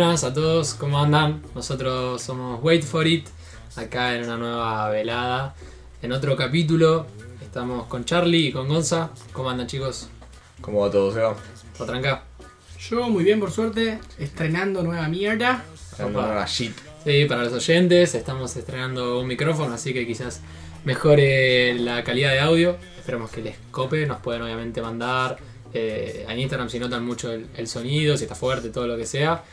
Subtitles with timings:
[0.00, 1.42] Buenas a todos, ¿cómo andan?
[1.54, 3.28] Nosotros somos Wait for It,
[3.76, 5.54] acá en una nueva velada.
[6.00, 7.04] En otro capítulo
[7.42, 9.10] estamos con Charlie y con Gonza.
[9.34, 10.08] ¿Cómo andan chicos?
[10.62, 11.36] ¿Cómo va todo, Seba?
[11.78, 12.22] ¿Otra acá?
[12.78, 15.64] Yo muy bien, por suerte, estrenando nueva mierda.
[15.98, 16.74] Una shit.
[17.04, 20.40] Sí, para los oyentes estamos estrenando un micrófono, así que quizás
[20.86, 22.78] mejore la calidad de audio.
[22.98, 25.36] Esperamos que les cope, nos pueden obviamente mandar
[25.74, 29.04] eh, a Instagram si notan mucho el, el sonido, si está fuerte, todo lo que
[29.04, 29.44] sea.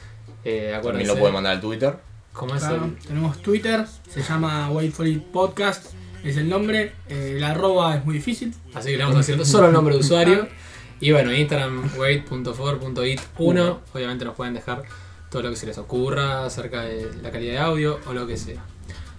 [0.50, 1.94] Eh, También lo pueden mandar al Twitter.
[2.32, 5.88] ¿Cómo es Claro, el- tenemos Twitter, se llama Wait for It Podcast,
[6.24, 6.94] es el nombre.
[7.10, 8.54] Eh, la arroba es muy difícil.
[8.74, 10.48] Así que le vamos haciendo solo el nombre de usuario.
[11.00, 13.78] Y bueno, Instagram wait.for.it1.
[13.94, 14.82] Obviamente nos pueden dejar
[15.30, 18.36] todo lo que se les ocurra acerca de la calidad de audio o lo que
[18.36, 18.64] sea.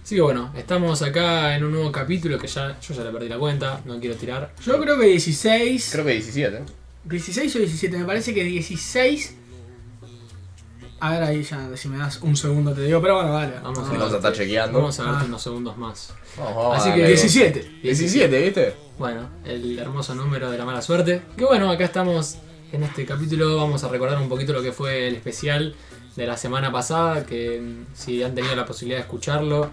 [0.03, 3.29] Así que bueno, estamos acá en un nuevo capítulo que ya yo ya le perdí
[3.29, 4.51] la cuenta, no quiero tirar.
[4.65, 5.89] Yo creo que 16.
[5.93, 6.63] Creo que 17.
[7.05, 9.35] 16 o 17, me parece que 16.
[11.01, 13.53] A ver ahí ya, si me das un segundo te digo, pero bueno, vale.
[13.63, 14.79] Vamos a, vamos a estar chequeando.
[14.79, 15.27] vamos a darte Ah.
[15.27, 16.13] unos segundos más.
[16.73, 17.07] Así que darle.
[17.07, 17.71] 17.
[17.83, 18.73] 17, ¿viste?
[18.97, 21.21] Bueno, el hermoso número de la mala suerte.
[21.37, 22.37] Que bueno, acá estamos
[22.73, 23.55] en este capítulo.
[23.57, 25.73] Vamos a recordar un poquito lo que fue el especial
[26.17, 27.25] de la semana pasada.
[27.25, 29.69] Que mm, si han tenido la posibilidad de escucharlo,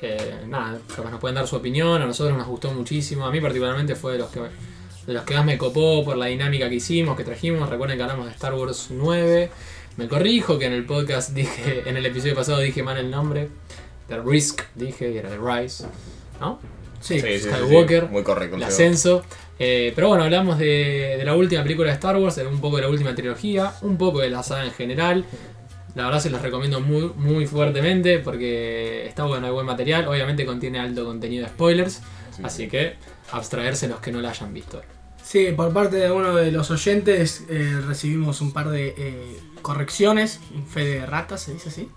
[0.00, 2.00] eh, nada, capaz nos pueden dar su opinión.
[2.00, 3.26] A nosotros nos gustó muchísimo.
[3.26, 6.26] A mí, particularmente, fue de los que, de los que más me copó por la
[6.26, 7.68] dinámica que hicimos, que trajimos.
[7.68, 9.50] Recuerden que hablamos de Star Wars 9.
[9.96, 13.48] Me corrijo que en el podcast dije, en el episodio pasado dije mal el nombre.
[14.08, 15.84] The Risk, dije, y era The Rise.
[16.40, 16.58] ¿No?
[17.00, 17.20] Sí.
[17.20, 17.48] Sí, sí.
[17.50, 18.56] Skywalker, Muy correcto.
[18.56, 19.22] el ascenso.
[19.58, 22.82] Eh, pero bueno, hablamos de, de la última película de Star Wars, un poco de
[22.82, 25.24] la última trilogía, un poco de la saga en general.
[25.94, 30.08] La verdad se los recomiendo muy, muy fuertemente porque está bueno, hay buen material.
[30.08, 32.00] Obviamente contiene alto contenido de spoilers,
[32.36, 32.68] Sí, así sí.
[32.68, 32.94] que
[33.32, 34.80] abstraerse los que no la hayan visto.
[35.30, 40.40] Sí, por parte de uno de los oyentes eh, recibimos un par de eh, correcciones,
[40.68, 41.88] fe de ratas, se dice así.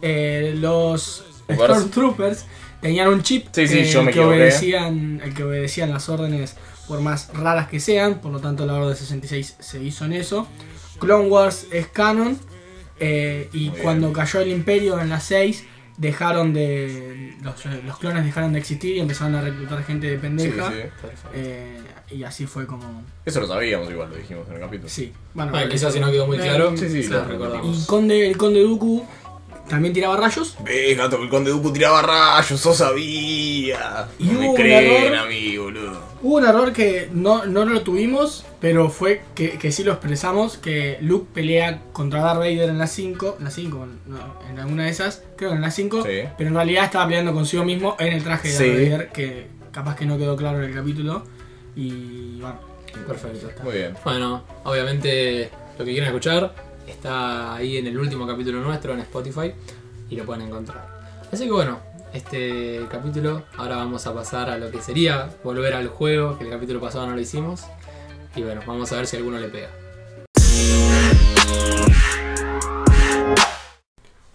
[0.00, 1.78] Eh, los Troopers.
[1.78, 2.44] Stormtroopers
[2.80, 6.56] tenían un chip Sí, sí, eh, que obedecían, el que obedecían las órdenes
[6.88, 10.48] por más raras que sean, por lo tanto la orden 66 se hizo en eso.
[10.98, 12.36] Clone Wars es canon
[13.00, 14.14] y Muy cuando bien.
[14.14, 15.66] cayó el imperio en la 6
[16.02, 20.20] dejaron de los, los clones dejaron de existir y empezaron a reclutar gente de Sí,
[20.20, 20.68] pendeja.
[20.70, 20.74] sí.
[21.00, 21.28] Perfecto.
[21.32, 21.78] Eh,
[22.10, 23.04] y así fue como.
[23.24, 24.88] Eso lo sabíamos igual, lo dijimos en el capítulo.
[24.88, 25.12] Sí.
[25.32, 27.84] Bueno, Bueno, quizás si no quedó muy claro, Sí, sí, se lo recordamos.
[27.84, 29.06] Y Conde, el Conde Dooku
[29.72, 30.54] también tiraba rayos.
[30.62, 34.06] Ve, gato, que el conde Dooku tiraba rayos, yo sabía.
[34.18, 35.18] Y no hubo me un creen error.
[35.18, 35.98] a mí, boludo.
[36.20, 40.58] Hubo un error que no, no lo tuvimos, pero fue que, que sí lo expresamos,
[40.58, 44.18] que Luke pelea contra Darth Vader en la 5, en la 5, no,
[44.50, 46.28] en alguna de esas, creo que en la 5, Sí.
[46.36, 48.64] pero en realidad estaba peleando consigo mismo en el traje de Sí.
[48.66, 51.24] Darth Vader, que capaz que no quedó claro en el capítulo.
[51.74, 52.58] Y bueno,
[53.06, 53.48] Perfecto.
[53.64, 53.94] Muy bien.
[54.04, 56.54] Bueno, obviamente lo que quieran escuchar
[56.92, 59.52] está ahí en el último capítulo nuestro en Spotify
[60.10, 60.86] y lo pueden encontrar.
[61.32, 61.80] Así que bueno,
[62.12, 66.50] este capítulo ahora vamos a pasar a lo que sería volver al juego, que el
[66.50, 67.62] capítulo pasado no lo hicimos.
[68.36, 69.68] Y bueno, vamos a ver si alguno le pega.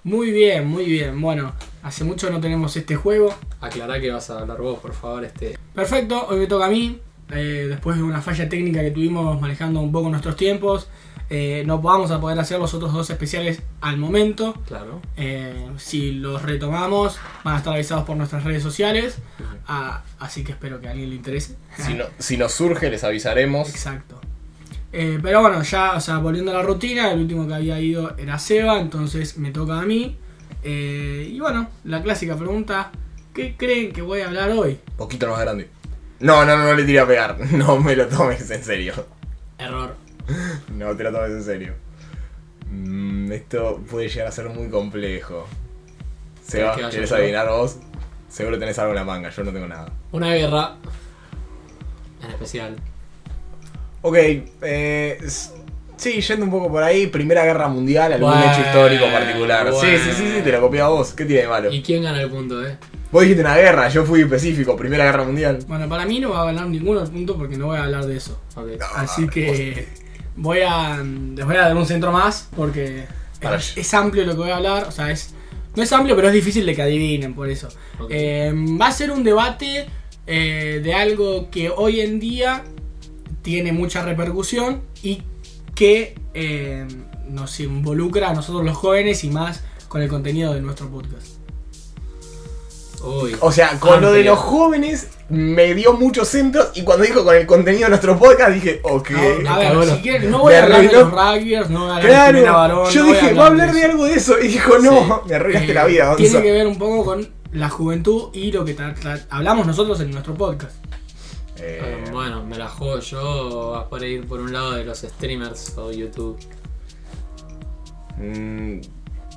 [0.03, 1.19] muy bien, muy bien.
[1.21, 1.53] Bueno,
[1.83, 3.33] hace mucho no tenemos este juego.
[3.59, 5.25] Aclará que vas a hablar vos, por favor.
[5.25, 6.99] Este, Perfecto, hoy me toca a mí.
[7.31, 10.87] eh, después de una falla técnica que tuvimos manejando un poco nuestros tiempos,
[11.29, 14.53] eh, no vamos a poder hacer los otros dos especiales al momento.
[14.67, 15.01] claro.
[15.17, 19.17] Eh, si los retomamos, van a estar avisados por nuestras redes sociales.
[19.67, 21.57] Ah, así que espero que a alguien le interese.
[21.77, 23.69] Si, no, si nos surge, les avisaremos.
[23.69, 24.19] Exacto.
[24.93, 28.15] Eh, pero bueno, ya, o sea, volviendo a la rutina, el último que había ido
[28.17, 30.17] era Seba, entonces me toca a mí.
[30.63, 32.91] Y bueno, la clásica pregunta,
[33.33, 34.79] ¿qué creen que voy a hablar hoy?
[34.97, 35.69] Poquito más grande.
[36.19, 37.37] No, no, no, no le tiré a pegar.
[37.51, 38.93] No me lo tomes en serio.
[39.57, 40.06] Error.
[40.77, 41.73] No te lo tomes en serio.
[42.71, 45.47] Mm, esto puede llegar a ser muy complejo.
[46.45, 47.77] Seba, que ¿quieres adivinar vos?
[48.29, 49.91] Seguro tenés algo en la manga, yo no tengo nada.
[50.11, 50.75] Una guerra.
[52.23, 52.75] En especial.
[54.01, 54.15] Ok,
[54.61, 55.17] eh,
[55.97, 59.67] sí, yendo un poco por ahí, Primera Guerra Mundial, algún Bueno, hecho histórico particular.
[59.67, 59.97] Sí, bueno.
[60.03, 61.13] sí, sí, sí, te lo copié a vos.
[61.13, 61.71] ¿Qué tiene de malo?
[61.71, 62.77] ¿Y quién gana el punto, eh?
[63.11, 65.59] Vos dijiste una guerra, yo fui específico, Primera Guerra Mundial.
[65.67, 68.05] Bueno, para mí no va a ganar ninguno el punto porque no voy a hablar
[68.05, 68.39] de eso.
[68.95, 69.87] Así que
[70.37, 71.03] voy a.
[71.03, 73.05] Les voy a dar un centro más porque
[73.41, 74.85] es, es amplio lo que voy a hablar.
[74.87, 75.33] O sea, es.
[75.75, 77.67] No es amplio, pero es difícil de que adivinen por eso.
[78.09, 78.51] Eh,
[78.81, 79.85] va a ser un debate
[80.25, 82.63] eh, de algo que hoy en día
[83.43, 85.21] tiene mucha repercusión y
[85.75, 86.87] que eh,
[87.29, 91.37] nos involucra a nosotros los jóvenes y más con el contenido de nuestro podcast.
[93.07, 93.35] Uy.
[93.39, 97.35] O sea, con lo de los jóvenes me dio muchos centros y cuando dijo con
[97.35, 99.09] el contenido de nuestro podcast dije, ok.
[99.47, 101.95] A, a ver, si quieren, no voy a hablar de los rugbyers, no voy a
[101.97, 104.39] hablar de Claro, Barón, yo no voy dije, va a hablar de algo de eso.
[104.39, 106.15] Y dijo, no, me arruinaste Eh, la vida.
[106.15, 108.75] Tiene que ver un poco con la juventud y lo que
[109.29, 110.75] hablamos nosotros en nuestro podcast.
[111.59, 113.71] Eh, Eh, bueno, me la juego yo.
[113.71, 116.37] Vas por ir por un lado de los streamers o YouTube.
[118.17, 118.79] mm,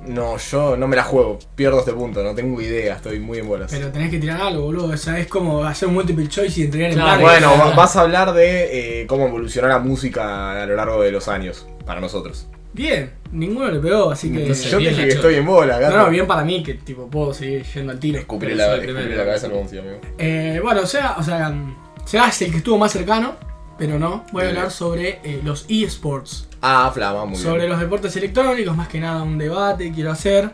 [0.07, 1.39] no, yo no me la juego.
[1.55, 3.71] Pierdo este punto, no tengo idea, estoy muy en bolas.
[3.71, 4.93] Pero tenés que tirar algo, boludo.
[4.93, 7.95] O sea, es como hacer un multiple choice y entregar Claro, en Bueno, va- vas
[7.95, 11.99] a hablar de eh, cómo evolucionó la música a lo largo de los años, para
[12.01, 12.47] nosotros.
[12.73, 14.41] Bien, ninguno le pegó, así que.
[14.43, 15.97] Entonces, Yo te dije que estoy en bola, gato.
[15.97, 18.17] No, no, bien para mí que tipo puedo seguir yendo al tiro.
[18.19, 19.97] Escupirle la, escupirle la cabeza al Gonzi, amigo.
[20.17, 21.75] Eh, bueno, o sea, mm,
[22.05, 23.35] Seba es el que estuvo más cercano,
[23.77, 24.23] pero no.
[24.31, 24.57] Voy a Bien.
[24.57, 26.47] hablar sobre eh, los eSports.
[26.61, 27.69] Ah, Flama, muy Sobre bien.
[27.71, 30.51] los deportes electrónicos, más que nada un debate quiero hacer.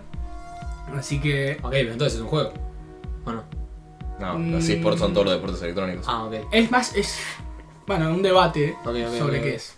[0.98, 2.54] Así que Ok, pero entonces es un juego.
[3.26, 3.44] ¿O no?
[4.20, 6.06] No, los esports son todos los deportes electrónicos.
[6.08, 6.34] Ah, ok.
[6.52, 7.20] es más, es.
[7.86, 9.78] Bueno, un debate sobre qué es.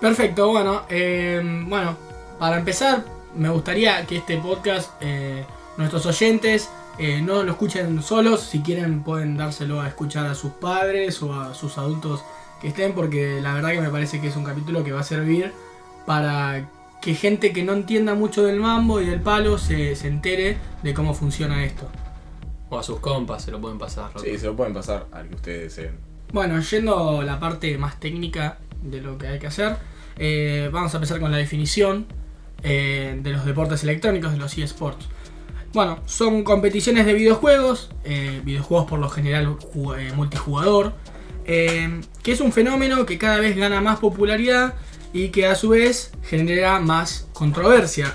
[0.00, 1.96] Perfecto, bueno, eh, bueno,
[2.38, 3.04] para empezar,
[3.36, 5.44] me gustaría que este podcast, eh,
[5.76, 10.52] nuestros oyentes, eh, no lo escuchen solos, si quieren pueden dárselo a escuchar a sus
[10.52, 12.22] padres o a sus adultos
[12.60, 15.04] que estén, porque la verdad que me parece que es un capítulo que va a
[15.04, 15.52] servir
[16.06, 16.68] para
[17.00, 20.94] que gente que no entienda mucho del mambo y del palo se, se entere de
[20.94, 21.88] cómo funciona esto.
[22.68, 24.06] O a sus compas se lo pueden pasar.
[24.14, 24.20] loco.
[24.20, 25.98] Sí, se lo pueden pasar al que ustedes deseen.
[26.32, 29.76] Bueno, yendo a la parte más técnica de lo que hay que hacer,
[30.16, 32.06] eh, vamos a empezar con la definición
[32.62, 35.06] eh, de los deportes electrónicos, de los eSports.
[35.72, 39.56] Bueno, son competiciones de videojuegos, eh, videojuegos por lo general
[39.96, 40.92] eh, multijugador,
[41.44, 44.74] eh, que es un fenómeno que cada vez gana más popularidad
[45.12, 48.14] y que a su vez genera más controversia.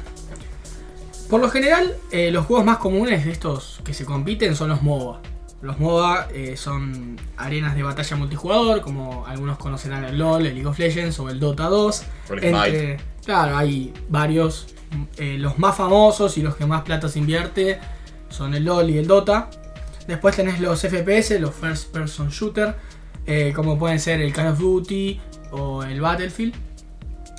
[1.29, 4.81] Por lo general, eh, los juegos más comunes de estos que se compiten son los
[4.81, 5.19] MOBA.
[5.61, 10.67] Los MOBA eh, son arenas de batalla multijugador, como algunos conocerán el LOL, el League
[10.67, 12.03] of Legends o el Dota 2.
[12.29, 12.97] O el Entre,
[13.27, 14.68] claro, hay varios.
[15.18, 17.77] eh, los más famosos y los que más plata se invierte
[18.29, 19.50] son el LOL y el Dota.
[20.07, 22.74] Después tenés los FPS, los First Person Shooter,
[23.25, 25.19] eh, como pueden ser el Call of Duty
[25.51, 26.56] o el Battlefield.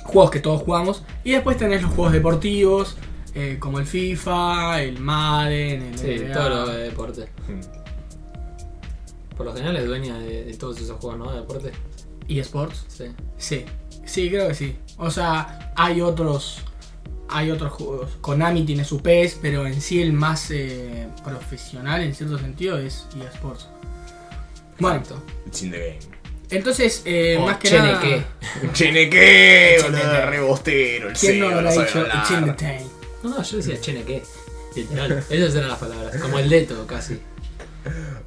[0.05, 1.03] Juegos que todos jugamos.
[1.23, 2.95] Y después tenés los juegos deportivos,
[3.33, 6.33] eh, como el FIFA, el Madden, el Sí, NBA.
[6.33, 7.25] todo lo de deporte.
[9.35, 11.31] Por lo general es dueña de, de todos esos juegos, ¿no?
[11.31, 11.71] De deporte.
[12.27, 12.85] ¿Y Sports?
[12.87, 13.05] Sí.
[13.37, 13.65] Sí,
[14.09, 14.75] sí, creo que sí.
[14.97, 16.61] O sea, hay otros.
[17.31, 18.17] Hay otros juegos.
[18.21, 23.05] Konami tiene su PES, pero en sí el más eh, profesional en cierto sentido es
[23.31, 23.67] eSports.
[24.79, 25.23] Bueno, Perfecto.
[25.45, 25.99] It's in the game.
[26.49, 27.85] entonces, eh, O más que Cheneque.
[27.91, 28.73] nada.
[28.73, 29.77] Cheneque, Cheneque.
[29.83, 32.05] boludo, rebostero, el ¿Quién no habrá sabe dicho.
[32.27, 32.85] Chinatane?
[33.21, 34.23] No, no, yo decía cheneque.
[34.75, 35.23] Literal.
[35.29, 36.15] Esas eran las palabras.
[36.17, 37.19] Como el deto, casi.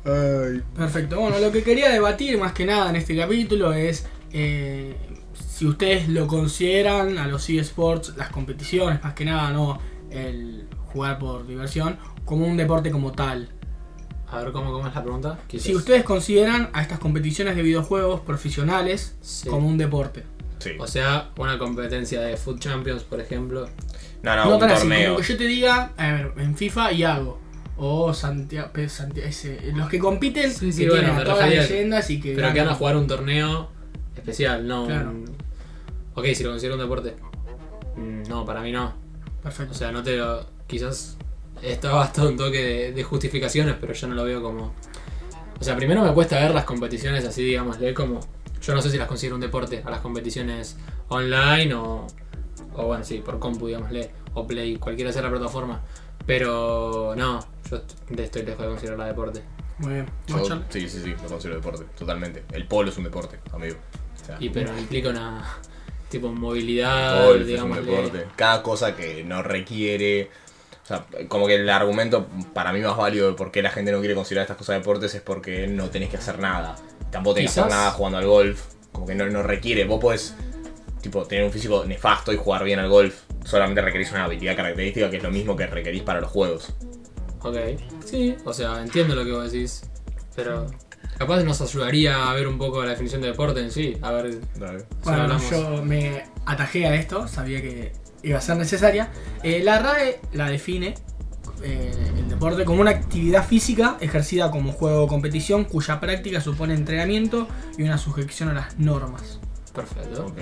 [0.04, 0.62] Ay.
[0.76, 1.18] Perfecto.
[1.18, 4.94] Bueno, lo que quería debatir más que nada en este capítulo es eh,
[5.62, 9.78] si ustedes lo consideran a los eSports, las competiciones, más que nada, no
[10.10, 13.48] el jugar por diversión, como un deporte como tal.
[14.28, 15.38] A ver, ¿cómo, cómo es la pregunta?
[15.56, 19.48] Si ustedes consideran a estas competiciones de videojuegos profesionales Sí.
[19.48, 20.24] como un deporte.
[20.58, 20.70] Sí.
[20.80, 23.68] O sea, una competencia de Food Champions, por ejemplo.
[24.24, 25.12] No, no, no un tan así, torneo.
[25.12, 27.40] como que yo te diga, a ver, en FIFA y hago.
[27.76, 28.70] O Santiago,
[29.74, 32.52] los que compiten, Sí, sí, que bueno, tienen a todas las leyendas y que Pero
[32.52, 33.70] que van a jugar un torneo
[34.16, 35.10] especial, no Claro.
[35.10, 35.41] un...
[36.14, 37.16] Ok, si lo considero un deporte.
[37.96, 38.92] Mm, No, para mí no.
[39.42, 39.72] Perfecto.
[39.72, 40.46] O sea, no te lo...
[40.66, 41.16] Quizás
[41.62, 44.72] está bastante un toque de, de justificaciones, pero yo no lo veo como...
[45.60, 48.20] O sea, primero me cuesta ver las competiciones así, digámosle, como...
[48.60, 50.76] Yo no sé si las considero un deporte, a las competiciones
[51.08, 52.06] online o...
[52.74, 55.82] O bueno, sí, por compu, digámosle, o play, cualquiera sea la plataforma.
[56.26, 57.40] Pero no,
[57.70, 59.42] yo est- estoy lejos de considerarla deporte.
[59.78, 60.06] Muy bien.
[60.28, 62.44] Yo- sí, sí, sí, lo considero deporte, totalmente.
[62.52, 63.76] El polo es un deporte, amigo.
[64.22, 65.44] O sea, Y pero implica una
[66.12, 67.76] tipo movilidad, golf es un digamos.
[67.78, 68.26] deporte.
[68.36, 70.30] Cada cosa que no requiere.
[70.84, 73.92] O sea, como que el argumento para mí más válido de por qué la gente
[73.92, 76.76] no quiere considerar estas cosas deportes es porque no tenés que hacer nada.
[77.10, 78.62] Tampoco tenés que hacer nada jugando al golf.
[78.92, 79.84] Como que no, no requiere.
[79.84, 80.34] Vos podés
[81.00, 83.22] tipo, tener un físico nefasto y jugar bien al golf.
[83.44, 86.72] Solamente requerís una habilidad característica que es lo mismo que requerís para los juegos.
[87.40, 87.56] Ok,
[88.04, 89.82] sí, o sea, entiendo lo que vos decís,
[90.36, 90.68] pero
[91.22, 93.96] capaz nos ayudaría a ver un poco la definición de deporte en sí.
[94.02, 94.80] A ver, Dale.
[94.80, 99.10] si Bueno, yo me atajé a esto, sabía que iba a ser necesaria.
[99.42, 100.94] Eh, la RAE la define,
[101.62, 106.40] eh, el de- deporte como una actividad física ejercida como juego o competición cuya práctica
[106.40, 107.46] supone entrenamiento
[107.78, 109.38] y una sujeción a las normas.
[109.74, 110.34] Perfecto.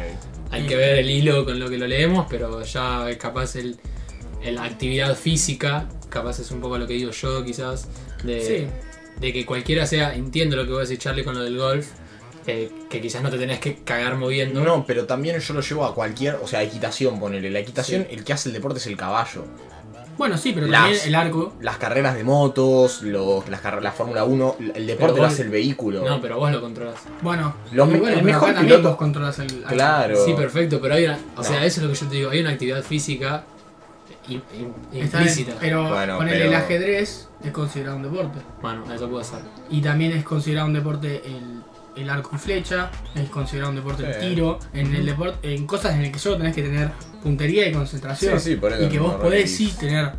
[0.50, 3.78] Hay que ver el hilo con lo que lo leemos, pero ya capaz el,
[4.42, 7.86] el actividad física, capaz es un poco lo que digo yo quizás,
[8.24, 8.66] de, Sí.
[9.20, 11.88] De que cualquiera sea, entiendo lo que vos decís Charlie con lo del golf,
[12.46, 14.60] eh, que quizás no te tenés que cagar moviendo.
[14.62, 17.50] No, pero también yo lo llevo a cualquier, o sea, equitación, ponele.
[17.50, 19.44] La equitación, el que hace el deporte es el caballo.
[20.16, 21.54] Bueno, sí, pero Las- también el arco.
[21.60, 25.42] Las carreras de motos, los, las la Fórmula 1, el deporte Pero lo vos- hace
[25.42, 26.04] el vehículo.
[26.04, 26.96] No, pero vos lo controlás.
[27.22, 29.68] Bueno, Los me- bueno, el mejor piloto- vos controlas el arco.
[29.74, 30.24] Claro.
[30.24, 31.18] Sí, perfecto, pero hay una.
[31.36, 31.44] O No.
[31.44, 34.10] sea, eso es lo que yo te digo, hay una actividad física im- im- Está
[34.10, 34.18] bien,
[34.92, 35.54] implícita.
[35.60, 38.38] pero Bueno, ponele, pero- el ajedrez es considerado un deporte.
[38.62, 39.40] Bueno, eso puede ser.
[39.70, 41.62] Y también es considerado un deporte el,
[41.96, 45.94] el arco y flecha, es considerado un deporte el tiro, en el deporte, en cosas
[45.94, 46.90] en las que solo tenés que tener
[47.22, 48.38] puntería y concentración.
[48.40, 50.12] Sí, sí, por eso y que vos podés sí tener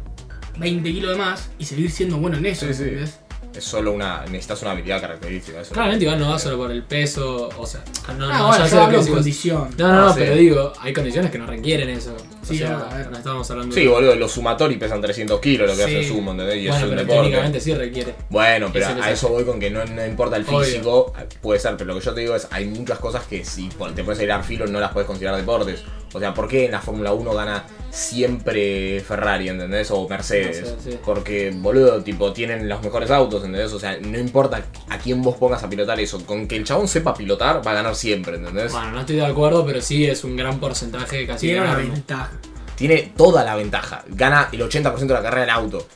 [0.58, 2.84] 20 kilos de más y seguir siendo bueno en eso, Sí, sí.
[2.84, 3.20] ¿entendés?
[3.54, 4.22] Es solo una.
[4.28, 5.60] Necesitas una habilidad característica.
[5.60, 7.84] Eso Claramente igual no va solo por el peso, o sea,
[8.18, 9.70] no, Ah, no, bueno, ya sé yo hablo condición.
[9.78, 10.20] No, no, no, Ah, sí.
[10.20, 12.16] pero digo, hay condiciones que no requieren eso.
[12.16, 13.12] O Sí, sea, a ver.
[13.12, 15.84] no estamos hablando Sí, boludo, los sumatori pesan 300 kilos lo que Sí.
[15.84, 16.56] hace el sumo, ¿entendés?
[16.64, 17.22] Y Bueno, es un pero deporte.
[17.22, 18.16] técnicamente sí requiere.
[18.30, 20.60] Bueno, pero a eso voy con que no, no importa el Obvio.
[20.62, 23.68] físico, puede ser, pero lo que yo te digo es, hay muchas cosas que si
[23.96, 25.84] te puedes ir al filo no las puedes considerar deportes.
[26.14, 29.92] O sea, ¿por qué en la Fórmula 1 gana siempre Ferrari, ¿entendés?
[29.92, 30.76] O Mercedes.
[30.84, 30.98] Sí.
[31.06, 33.72] Porque, boludo, tipo, tienen los mejores autos, ¿entendés?
[33.74, 36.88] O sea, no importa a quién vos pongas a pilotar eso, con que el chabón
[36.88, 38.72] sepa pilotar, va a ganar siempre, ¿entendés?
[38.72, 42.32] Bueno, no estoy de acuerdo, pero sí es un gran porcentaje, casi Tiene una ventaja.
[42.76, 45.88] Tiene toda la ventaja, gana el 80% de la carrera del auto.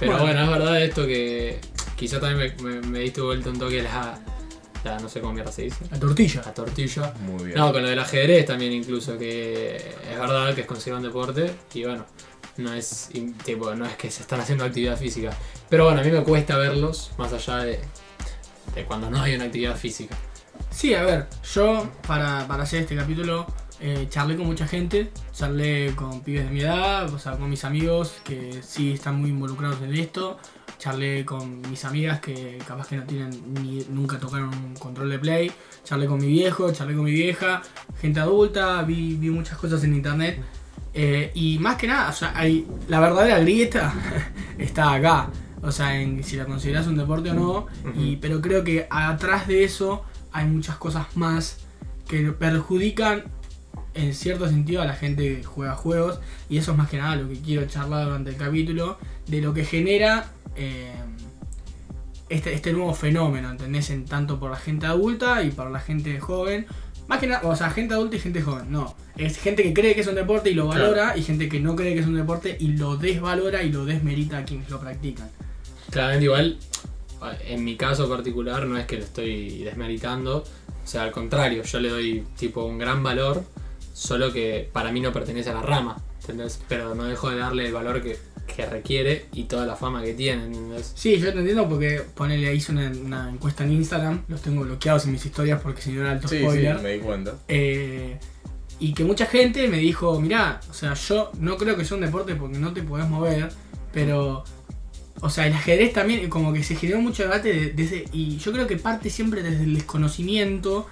[0.00, 0.24] Pero Bueno.
[0.26, 0.42] bueno.
[0.44, 1.60] es verdad esto que
[1.96, 4.18] quizá también me, me, me diste vuelta un toque la,
[4.84, 4.98] la.
[4.98, 5.84] no sé cómo mierda se dice.
[5.90, 6.42] La tortilla.
[6.44, 7.12] La tortilla.
[7.20, 7.58] Muy bien.
[7.58, 11.54] No, con lo del ajedrez también incluso, que es verdad que es considerado un deporte
[11.72, 12.04] y bueno,
[12.56, 13.10] no es,
[13.44, 15.36] tipo, no es que se están haciendo actividad física.
[15.68, 17.80] Pero bueno, a mí me cuesta verlos más allá de,
[18.74, 20.16] de cuando no hay una actividad física.
[20.70, 23.46] Sí, a ver, yo para, para hacer este capítulo
[23.80, 27.64] eh, charlé con mucha gente, charlé con pibes de mi edad, o sea, con mis
[27.64, 30.38] amigos que sí están muy involucrados en esto,
[30.78, 33.30] charlé con mis amigas que capaz que no tienen
[33.62, 35.52] ni nunca tocaron un control de play,
[35.84, 37.62] charlé con mi viejo, charlé con mi vieja,
[38.00, 40.40] gente adulta, vi, vi muchas cosas en internet.
[40.92, 43.92] eh, y más que nada, o sea, hay, la verdadera grieta
[44.58, 45.30] está acá.
[45.62, 47.66] O sea, en si la consideras un deporte o no.
[47.96, 51.56] y, pero creo que atrás de eso hay muchas cosas más
[52.06, 53.24] que perjudican
[53.94, 56.20] en cierto sentido a la gente que juega juegos.
[56.50, 58.98] Y eso es más que nada lo que quiero charlar durante el capítulo.
[59.26, 60.92] De lo que genera eh,
[62.28, 63.90] este, este nuevo fenómeno, ¿entendés?
[63.90, 66.66] En tanto por la gente adulta y por la gente joven.
[67.06, 68.72] Más que nada, o sea, gente adulta y gente joven.
[68.72, 70.84] No, es gente que cree que es un deporte y lo Claro.
[70.84, 71.16] valora.
[71.18, 74.38] Y gente que no cree que es un deporte y lo desvalora y lo desmerita
[74.38, 75.28] a quienes lo practican.
[75.90, 76.58] Claramente igual,
[77.46, 81.78] en mi caso particular no es que lo estoy desmeritando, o sea, al contrario, yo
[81.80, 83.44] le doy tipo un gran valor,
[83.92, 86.60] solo que para mí no pertenece a la rama, ¿entendés?
[86.68, 88.18] Pero no dejo de darle el valor que,
[88.54, 90.92] que requiere y toda la fama que tiene, ¿entendés?
[90.94, 95.04] Sí, yo te entiendo porque ponele, hice una, una encuesta en Instagram, los tengo bloqueados
[95.06, 96.80] en mis historias porque si no era alto Sí, sí, spoiler.
[96.80, 97.34] me di cuenta.
[97.48, 98.18] Eh,
[98.78, 102.02] y que mucha gente me dijo, mirá, o sea, yo no creo que sea un
[102.02, 103.50] deporte porque no te podés mover,
[103.92, 104.44] pero,
[105.20, 108.66] o sea, el ajedrez también, como que se generó mucho debate desde, y yo creo
[108.66, 110.86] que parte siempre desde el desconocimiento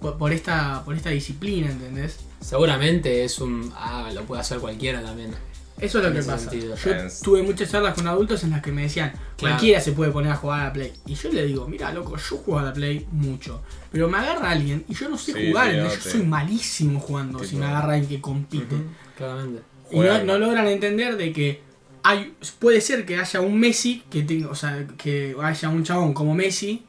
[0.00, 2.18] por, por esta, por esta disciplina, ¿entendés?
[2.40, 3.72] Seguramente es un...
[3.74, 5.30] Ah, lo puede hacer cualquiera también.
[5.80, 6.38] Eso es lo que pasa.
[6.50, 6.76] sentido.
[6.76, 9.54] Yo Es- tuve muchas charlas con adultos en las que me decían, Claro.
[9.56, 10.92] cualquiera se puede poner a jugar a la Play.
[11.06, 13.60] Y yo le digo, mira, loco, yo juego a la Play mucho.
[13.90, 17.00] Pero me agarra alguien y yo no sé Sí, jugar, sí, no, yo soy malísimo
[17.00, 18.76] jugando Tipo- si me agarra alguien que compite.
[19.16, 19.62] Claramente.
[19.90, 21.60] Y no, no logran entender de que
[22.02, 26.12] hay puede ser que haya un Messi, que tenga, o sea, que haya un chabón
[26.14, 26.84] como Messi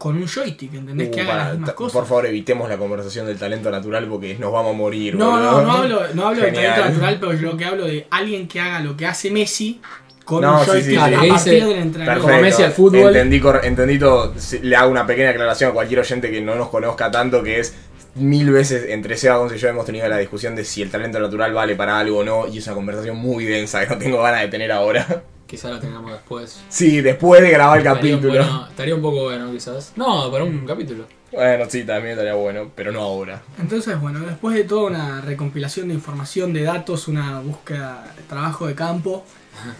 [0.00, 1.08] con un joystick, ¿entendés?
[1.08, 1.92] Uh, que haga para- las mismas cosas.
[1.92, 5.14] Por favor, evitemos la conversación del talento natural porque nos vamos a morir.
[5.14, 5.50] No, boludo.
[5.52, 8.48] no, no hablo, no hablo de talento natural, pero yo lo que hablo de alguien
[8.48, 9.80] que haga lo que hace Messi
[10.24, 10.96] con No, un joystick sí, sí.
[10.96, 12.22] a partir dice- del entrenamiento.
[12.28, 13.08] Como Messi al fútbol.
[13.08, 14.32] Entendí, cor- entendí todo.
[14.38, 17.60] Sí, Le hago una pequeña aclaración a cualquier oyente que no nos conozca tanto, que
[17.60, 17.74] es
[18.14, 21.20] mil veces entre Seba Gonz y yo hemos tenido la discusión de si el talento
[21.20, 24.22] natural vale para algo o no, y es una conversación muy densa que no tengo
[24.22, 25.22] ganas de tener ahora.
[25.50, 26.62] Quizá lo tengamos después.
[26.68, 28.32] Sí, después de grabar el Estaría capítulo.
[28.44, 29.92] bueno- estaría un poco bueno, quizás.
[29.96, 31.06] No, para un capítulo.
[31.32, 33.42] Bueno, sí, también estaría bueno, pero no ahora.
[33.58, 38.74] Entonces, bueno, después de toda una recompilación de información, de datos, una búsqueda, trabajo de
[38.76, 39.24] campo,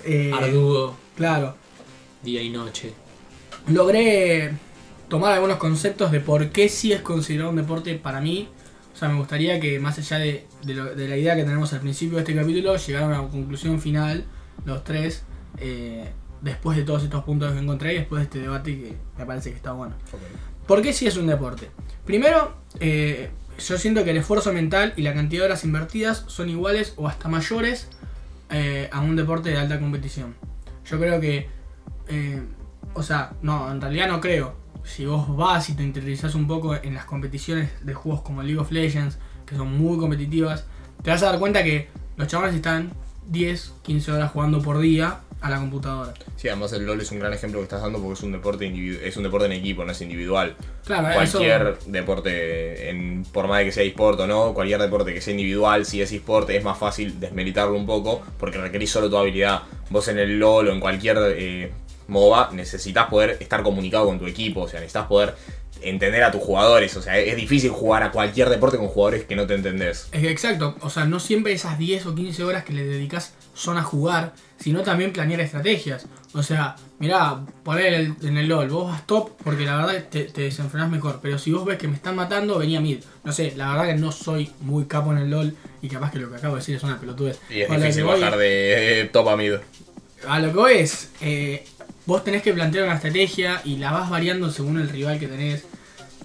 [0.05, 1.55] eh, Arduo, claro,
[2.23, 2.93] día y noche.
[3.69, 4.53] logré
[5.09, 8.49] tomar algunos conceptos de por qué sí es considerado un deporte para mí.
[8.95, 11.73] O sea, me gustaría que más allá de, de lo- de la idea que tenemos
[11.73, 14.25] al principio de este capítulo, llegar a una conclusión final,
[14.65, 15.25] los tres,
[15.61, 19.27] eh, después de todos estos puntos que encontré y después de este debate que me
[19.27, 19.95] parece que está bueno.
[20.67, 21.71] ¿Por qué sí es un deporte?
[22.05, 26.49] Primero, eh, yo siento que el esfuerzo mental y la cantidad de horas invertidas son
[26.49, 27.89] iguales o hasta mayores
[28.51, 30.35] eh, a un deporte de alta competición.
[30.89, 31.49] Yo creo que,
[32.09, 32.43] eh,
[32.95, 34.57] o sea, no, en realidad no creo.
[34.83, 38.59] Si vos vas y te interiorizás un poco en las competiciones de juegos como League
[38.59, 40.65] of Legends, que son muy competitivas,
[41.03, 42.93] te vas a dar cuenta que los chavales están
[43.27, 46.13] 10, 15 horas jugando por día a la computadora.
[46.37, 48.67] Sí, además el LOL es un gran ejemplo que estás dando porque es un deporte
[49.07, 50.55] es un deporte en equipo, no es individual.
[50.85, 55.15] Claro, cualquier eso- deporte, en, por más de que sea eSport o no, cualquier deporte
[55.15, 59.09] que sea individual, si es eSport, es más fácil desmeritarlo un poco porque requerís solo
[59.09, 59.63] tu habilidad.
[59.91, 61.73] Vos en el LOL o en cualquier eh,
[62.09, 65.35] MOBA necesitas poder estar comunicado con tu equipo, o sea, necesitas poder
[65.83, 66.95] entender a tus jugadores.
[66.97, 70.09] O sea, es difícil jugar a cualquier deporte con jugadores que no te entendés.
[70.13, 73.83] Exacto, o sea, no siempre esas 10 o 15 horas que le dedicas son a
[73.83, 76.07] jugar, sino también planear estrategias.
[76.33, 80.25] O sea, mirá, poner el- en el LOL, vos vas top porque la verdad te,
[80.25, 83.01] te desenfrenás mejor, pero si vos ves que me están matando, venía mid.
[83.25, 86.19] No sé, la verdad que no soy muy capo en el LOL y capaz que
[86.21, 87.39] lo que acabo de decir es una pelotudez.
[87.51, 89.55] Y es Con difícil que voy- bajar de eh, top a mid.
[90.29, 91.65] A lo que voy es, eh,
[92.07, 95.65] vos tenés que plantear una estrategia y la vas variando según el rival que tenés.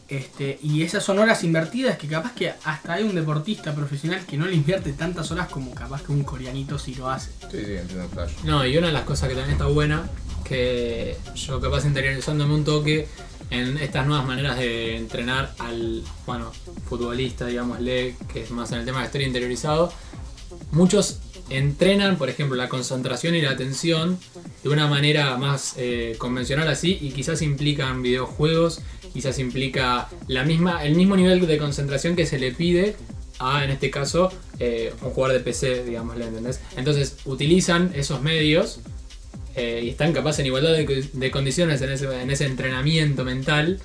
[0.07, 4.37] Este, y esas son horas invertidas que capaz que hasta hay un deportista profesional que
[4.37, 7.31] no le invierte tantas horas como capaz que un coreanito sí lo hace.
[7.51, 8.31] Sí, sí, entiendo Flash.
[8.43, 10.07] No, y una de las cosas que también está buena,
[10.43, 13.07] que yo capaz interiorizándome un toque
[13.49, 16.51] en estas nuevas maneras de entrenar al, bueno,
[16.87, 19.91] futbolista, digámosle, que es más en el tema de estar interiorizado,
[20.71, 21.19] muchos
[21.49, 24.17] entrenan, por ejemplo, la concentración y la atención
[24.63, 28.81] de una manera más eh, convencional así y quizás implican videojuegos,
[29.15, 32.97] quizás implica la misma, el mismo nivel de concentración que se le pide
[33.39, 34.29] a, en este caso,
[34.59, 36.59] eh, un jugador de PC, digamos, ¿entendés?
[36.75, 38.81] Entonces utilizan esos medios
[39.55, 43.79] eh, y están capaz en igualdad de, condiciones en ese, en ese entrenamiento mental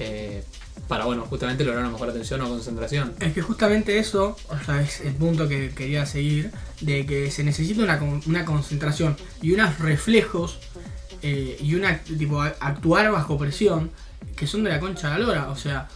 [0.00, 0.42] eh,
[0.88, 3.14] para, bueno, justamente lograr una mejor atención o concentración.
[3.20, 7.44] Es que justamente eso, o sea, es el punto que quería seguir, de que se
[7.44, 10.58] necesita una, una concentración y unos reflejos
[11.22, 13.92] y una tipo actuar bajo presión
[14.42, 15.50] que son de la concha de la lora.
[15.50, 15.86] O sea,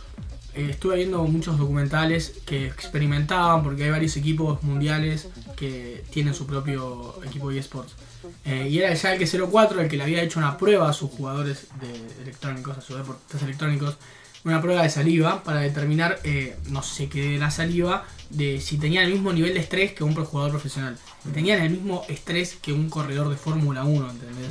[0.55, 6.47] eh, estuve viendo muchos documentales que experimentaban porque hay varios equipos mundiales que tienen su
[6.47, 7.97] propio equipo de esports.
[8.45, 11.11] Eh, y era el Schalke 04 el que le había hecho una prueba a sus
[11.11, 13.97] jugadores de electrónicos, a sus deportistas electrónicos,
[14.45, 18.79] una prueba de saliva para determinar, eh, no sé qué de la saliva, de si
[18.79, 20.97] tenían el mismo nivel de estrés que un jugador profesional.
[21.35, 24.51] Tenían el mismo estrés que un corredor de Fórmula 1, ¿entendés?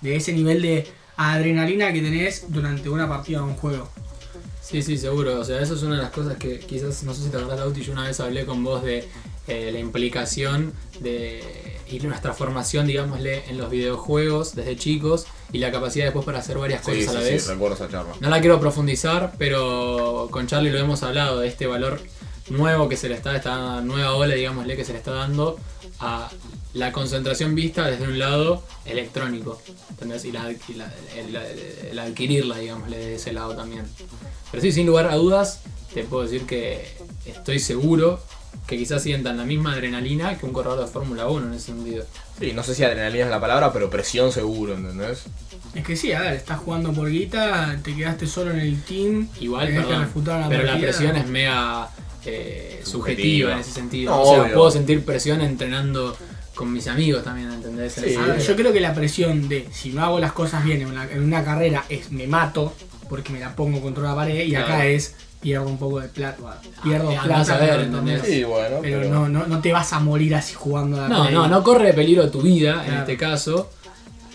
[0.00, 3.88] De ese nivel de adrenalina que tenés durante una partida de un juego.
[4.60, 5.38] Sí, sí, seguro.
[5.40, 7.58] O sea, eso es una de las cosas que quizás, no sé si te acordás,
[7.60, 9.06] Lauti, yo una vez hablé con vos de
[9.46, 11.42] eh, la implicación de
[11.86, 16.56] y nuestra formación, digámosle, en los videojuegos desde chicos y la capacidad después para hacer
[16.58, 17.46] varias cosas Sí, a sí, la sí, vez.
[17.46, 18.14] recuerdo esa charla.
[18.20, 22.00] No la quiero profundizar, pero con Charlie lo hemos hablado de este valor
[22.48, 25.58] nuevo que se le está, esta nueva ola, digámosle, que se le está dando
[26.00, 26.30] a
[26.74, 30.24] la concentración vista desde un lado electrónico, ¿entendés?
[30.24, 33.84] Y, la, y la- el, adquirirla, digámosle, de ese lado también.
[34.50, 35.60] Pero sí, sin lugar a dudas,
[35.94, 36.86] te puedo decir que
[37.26, 38.20] estoy seguro
[38.66, 42.04] que quizás sientan la misma adrenalina que un corredor de Fórmula 1 en ese sentido.
[42.38, 45.24] Sí, no sé si adrenalina es la palabra, pero presión seguro, ¿entendés?
[45.74, 49.28] Es que sí, a ver, estás jugando por guita, te quedaste solo en el team.
[49.40, 50.08] Igual, perdón,
[50.48, 51.88] pero la presión es mega
[52.26, 53.52] eh, subjetiva Subjetiva.
[53.52, 54.10] en ese sentido.
[54.16, 54.54] No, o sea, obvio.
[54.54, 56.16] puedo sentir presión entrenando
[56.54, 57.92] con mis amigos también, ¿entendés?
[57.94, 58.14] Sí.
[58.46, 61.22] Yo creo que la presión de si no hago las cosas bien en una, en
[61.22, 62.72] una carrera es me mato
[63.08, 64.66] porque me la pongo contra la pared y Claro.
[64.66, 66.38] acá es pierdo un poco de plata.
[66.40, 67.54] bueno, pierdo Ah, plata.
[67.56, 68.18] a ver, pero ¿entendés?
[68.22, 71.08] no- Sí, bueno, Pero no, no, no te vas a morir así jugando a la
[71.08, 71.34] No, Play.
[71.34, 73.70] no, no corre peligro tu vida en este caso.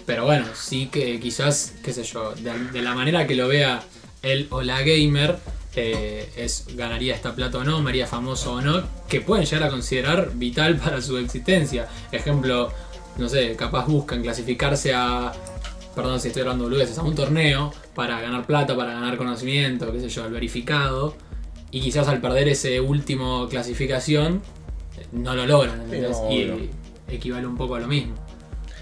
[0.06, 3.82] Pero bueno, sí que quizás, qué sé yo, de, de la manera que lo vea
[4.22, 5.38] él o la gamer,
[5.76, 9.64] eh, es ganaría esta plata o no, me haría famoso o no, que pueden llegar
[9.68, 11.88] a considerar vital para su existencia.
[12.12, 12.72] Ejemplo,
[13.18, 15.32] no sé, capaz buscan clasificarse a,
[15.96, 19.92] perdón si estoy hablando de boludeces, a un torneo para ganar plata, para ganar conocimiento,
[19.92, 21.16] qué sé yo, el verificado.
[21.72, 24.42] Y quizás al perder ese último clasificación,
[25.12, 26.18] no lo logran, ¿entendés?
[26.20, 26.70] no, y
[27.08, 28.16] equivale un poco a lo mismo.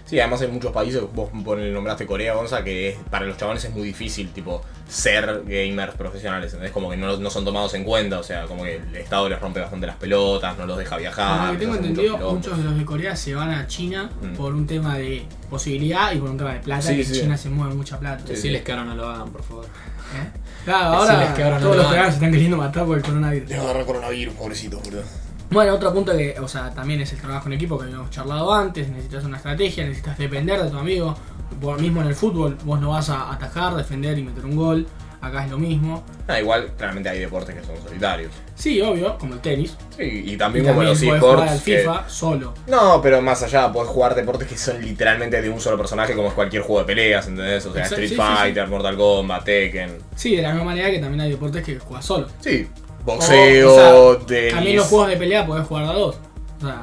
[0.06, 3.74] Sí, además hay muchos países, vos nombraste Corea, Gonza, que es- para los chavales es
[3.74, 6.72] muy difícil, tipo, ser gamers profesionales, ¿entendés?
[6.72, 9.40] Como que no, no son tomados en cuenta, o sea, como que el Estado les
[9.40, 11.48] rompe bastante las pelotas, no los deja viajar.
[11.48, 14.34] lo que tengo les entendido, muchos de los de Corea se van a China Mm.
[14.36, 16.82] por un tema de posibilidad y por un tema de plata.
[16.82, 17.20] Sí, que sí.
[17.22, 18.24] China se mueve mucha plata.
[18.26, 19.66] Sí, Decirles que ahora no lo hagan, por favor.
[19.66, 20.40] ¿Eh?
[20.64, 23.04] Claro, ahora, que ahora no todos lo los coreanos se están queriendo matar por el
[23.04, 23.50] coronavirus.
[23.50, 25.04] Les agarrar coronavirus, pobrecitos, boludo.
[25.50, 28.54] Bueno, otro punto que, o sea, también es el trabajo en equipo que habíamos charlado
[28.54, 31.16] antes, necesitas una estrategia, necesitas depender de tu amigo.
[31.60, 34.88] Vos mismo en el fútbol, vos no vas a atajar, defender y meter un gol.
[35.20, 36.04] Acá es lo mismo.
[36.28, 38.32] Ah, igual, claramente hay deportes que son solitarios.
[38.54, 39.76] Sí, obvio, como el tenis.
[39.98, 41.64] Sí, y Y también como también los podés jugar al esports.
[41.66, 42.54] que- FIFA solo.
[42.68, 46.28] No, pero más allá, podés jugar deportes que son literalmente de un solo personaje, como
[46.28, 47.66] es cualquier juego de peleas, ¿entendés?
[47.66, 48.38] O sea, Exacto, Street sí, sí, sí.
[48.38, 49.98] Fighter, Mortal Kombat, Tekken.
[50.16, 52.28] Sí, de la misma manera que también hay deportes que juegas solo.
[52.40, 52.68] Sí,
[53.04, 54.54] boxeo, O- o sea, tenis.
[54.54, 56.18] También los juegos de pelea podés jugar a dos.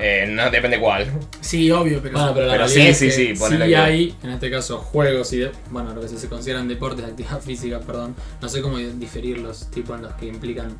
[0.01, 1.07] Eh, no, depende cuál.
[1.41, 2.19] sí, obvio, pero.
[2.19, 4.79] Bueno, pero la Pero sí, es sí, que sí, ponele sí hay, en este caso,
[4.79, 8.15] juegos y, de- bueno, lo que se consideran deportes de actividad física, perdón.
[8.41, 10.77] No sé cómo diferirlos, tipo en los que implican...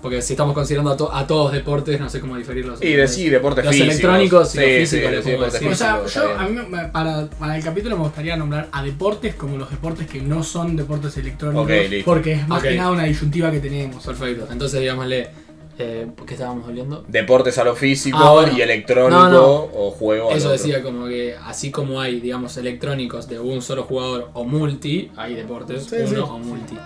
[0.00, 2.82] Porque si estamos considerando a, to- a todos deportes, no sé cómo diferirlos.
[2.82, 3.90] Y de sí, deportes Los físicos.
[3.94, 5.62] electrónicos y los Sí, físicos, sí, sí, deportes.
[5.62, 6.58] O sea, yo, a mí
[6.92, 10.74] para, para el capítulo me gustaría nombrar a deportes como los deportes que no son
[10.74, 11.64] deportes electrónicos.
[11.66, 12.04] Ok, listo.
[12.04, 12.68] porque es más Ok.
[12.70, 14.04] que nada una disyuntiva que tenemos.
[14.04, 14.48] Perfecto.
[14.50, 15.30] Entonces, digámosle,
[15.78, 17.04] eh, ¿qué estábamos hablando?
[17.08, 18.56] Deportes a lo físico Ah, bueno.
[18.56, 19.52] y electrónico No, no.
[19.74, 20.50] o juego Eso otro.
[20.52, 25.34] decía como que así como hay, digamos, electrónicos de un solo jugador o multi, hay
[25.34, 26.16] deportes Sí, uno sí.
[26.16, 26.76] o multi.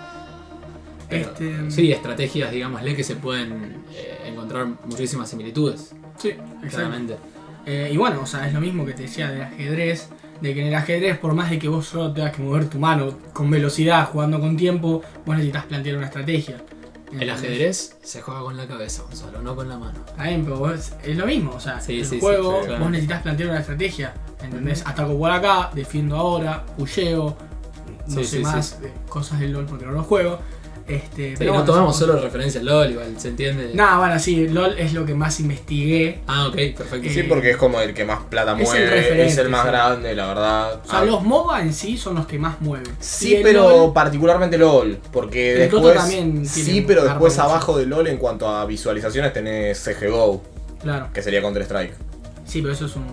[1.10, 6.68] Este- Sí, estrategias, digámosle, que se pueden eh, encontrar muchísimas similitudes, Sí, exacto.
[6.70, 7.16] claramente.
[7.64, 10.08] Eh, y bueno, o sea, es lo mismo que te decía del ajedrez.
[10.40, 12.78] De que en el ajedrez, por más de que vos solo tengas que mover tu
[12.78, 16.58] mano con velocidad, jugando con tiempo, vos necesitas plantear una estrategia.
[17.12, 19.98] El ajedrez se juega con la cabeza, Gonzalo, no con la mano.
[20.06, 22.90] Está bien, pero vos- es lo mismo, o sea, Sí, el sí, sí, juego, vos
[22.90, 24.82] necesitas plantear una estrategia, ¿entendés?
[24.86, 27.36] Ataco por acá, defiendo ahora, huyeo,
[28.08, 30.38] no Sí, sé sí, más eh, cosas del LOL porque no lo juego.
[30.88, 33.70] Este, Sí, pero no bueno, tomamos solo referencia al LOL, igual, ¿se entiende?
[33.74, 36.20] Nada, bueno, sí, LOL es lo que más investigué.
[36.28, 37.08] Ah, ok, perfecto.
[37.10, 39.62] Sí, Eh, porque es como el que más plata es el mueve, es el más
[39.62, 39.68] sí.
[39.68, 40.80] grande, la verdad.
[40.84, 42.86] O sea, Ah, los MOBA en sí son los que más mueven.
[43.00, 48.06] Sí, pero LOL, particularmente LOL, porque El después también sí, pero después abajo de LOL
[48.06, 50.40] en cuanto a visualizaciones tenés CGGO,
[50.82, 51.94] Claro, que sería Counter Strike.
[52.44, 53.04] sí, pero eso es un.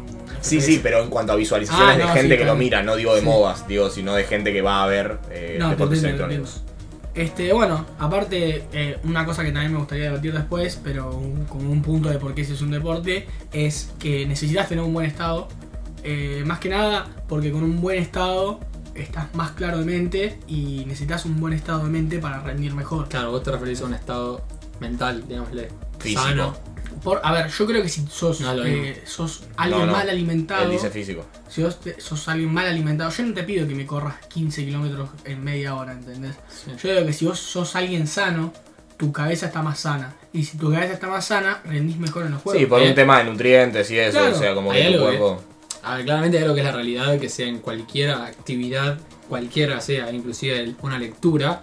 [0.41, 2.83] Sí, sí, pero en cuanto a visualizaciones Ah, de no, gente sí, que lo mira,
[2.83, 3.25] no digo de Sí.
[3.25, 6.61] MOBAs, digo, sino de gente que va a ver eh, No, te deportes electrónicos.
[7.15, 11.71] Este, bueno, aparte, eh, una cosa que también me gustaría debatir después, pero un- como
[11.71, 15.05] un punto de por qué ese es un deporte, es que necesitas tener un buen
[15.05, 15.47] estado.
[16.05, 18.59] eh, más que nada, porque con un buen estado
[18.93, 23.07] estás más claro de mente y necesitas un buen estado de mente para rendir mejor.
[23.07, 24.41] Claro, vos te referís a un estado
[24.81, 26.21] mental, digámosle, Físico.
[26.23, 26.53] sano.
[27.03, 29.91] Por, a ver, yo creo que si sos, No eh, sos alguien No, no.
[29.93, 31.25] mal alimentado, Él dice físico.
[31.49, 34.63] si vos te- sos alguien mal alimentado, yo no te pido que me corras 15
[34.65, 36.35] kilómetros en media hora, ¿entendés?
[36.49, 36.71] Sí.
[36.81, 38.53] Yo digo que si vos sos alguien sano,
[38.97, 40.13] tu cabeza está más sana.
[40.31, 42.59] Y si tu cabeza está más sana, rendís mejor en los juegos.
[42.59, 44.35] Sí, por Eh, un tema de nutrientes y eso, claro.
[44.35, 45.43] o sea, como que tu algo que- cuerpo...
[45.85, 49.81] A ver, claramente hay algo que es la realidad, que sea en cualquier actividad, cualquiera
[49.81, 51.59] sea, inclusive una lectura,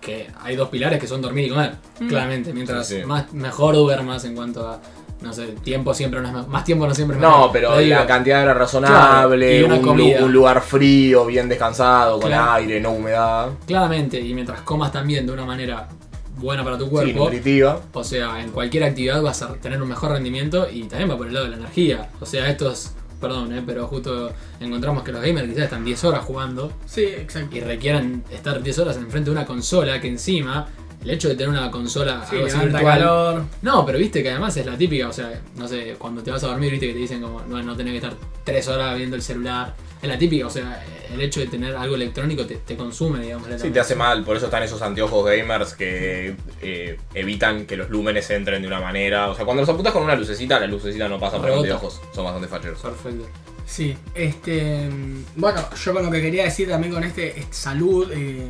[0.00, 2.08] que hay dos pilares que son dormir y comer, Mm.
[2.08, 2.52] claramente.
[2.52, 3.04] Mientras Sí, sí.
[3.06, 4.80] más mejor duermas en cuanto a,
[5.20, 7.50] no sé, tiempo siempre no es más tiempo no siempre es No, mejor.
[7.52, 10.24] pero digo, la cantidad era razonable, Claro, y una un, lu- comida.
[10.24, 12.52] un lugar frío, bien descansado, con Claro.
[12.52, 13.50] aire, no humedad.
[13.66, 15.88] Claramente, y mientras comas también de una manera
[16.36, 17.80] buena para tu Sí, cuerpo, nutritiva.
[17.92, 21.26] o sea, en cualquier actividad vas a tener un mejor rendimiento y también va por
[21.26, 22.08] el lado de la energía.
[22.18, 26.24] O sea, estos, perdón, eh, pero justo encontramos que los gamers quizás están 10 horas
[26.24, 27.56] jugando Sí, exacto.
[27.56, 30.66] y requieran estar 10 horas enfrente de una consola que encima,
[31.02, 33.44] el hecho de tener una consola Sí, algo así levanta virtual- calor.
[33.62, 36.42] No, pero viste que además es la típica, o sea, no sé, cuando te vas
[36.44, 39.16] a dormir, viste que te dicen como, no, no tenés que estar 3 horas viendo
[39.16, 39.74] el celular.
[40.02, 40.82] Es la típica, o sea,
[41.12, 43.48] el hecho de tener algo electrónico te, te consume, digamos.
[43.60, 47.90] Sí, te hace mal, por eso están esos anteojos gamers que eh, evitan que los
[47.90, 49.28] lúmenes entren de una manera.
[49.28, 51.74] O sea, cuando los apuntas con una lucecita, la lucecita no pasa por los Rebota.
[51.74, 52.00] anteojos.
[52.14, 52.80] Son bastante facheros.
[52.80, 53.26] Perfecto.
[53.66, 54.88] Sí, este.
[54.88, 58.48] mm, Bueno, yo con lo que quería decir también con este es salud, eh,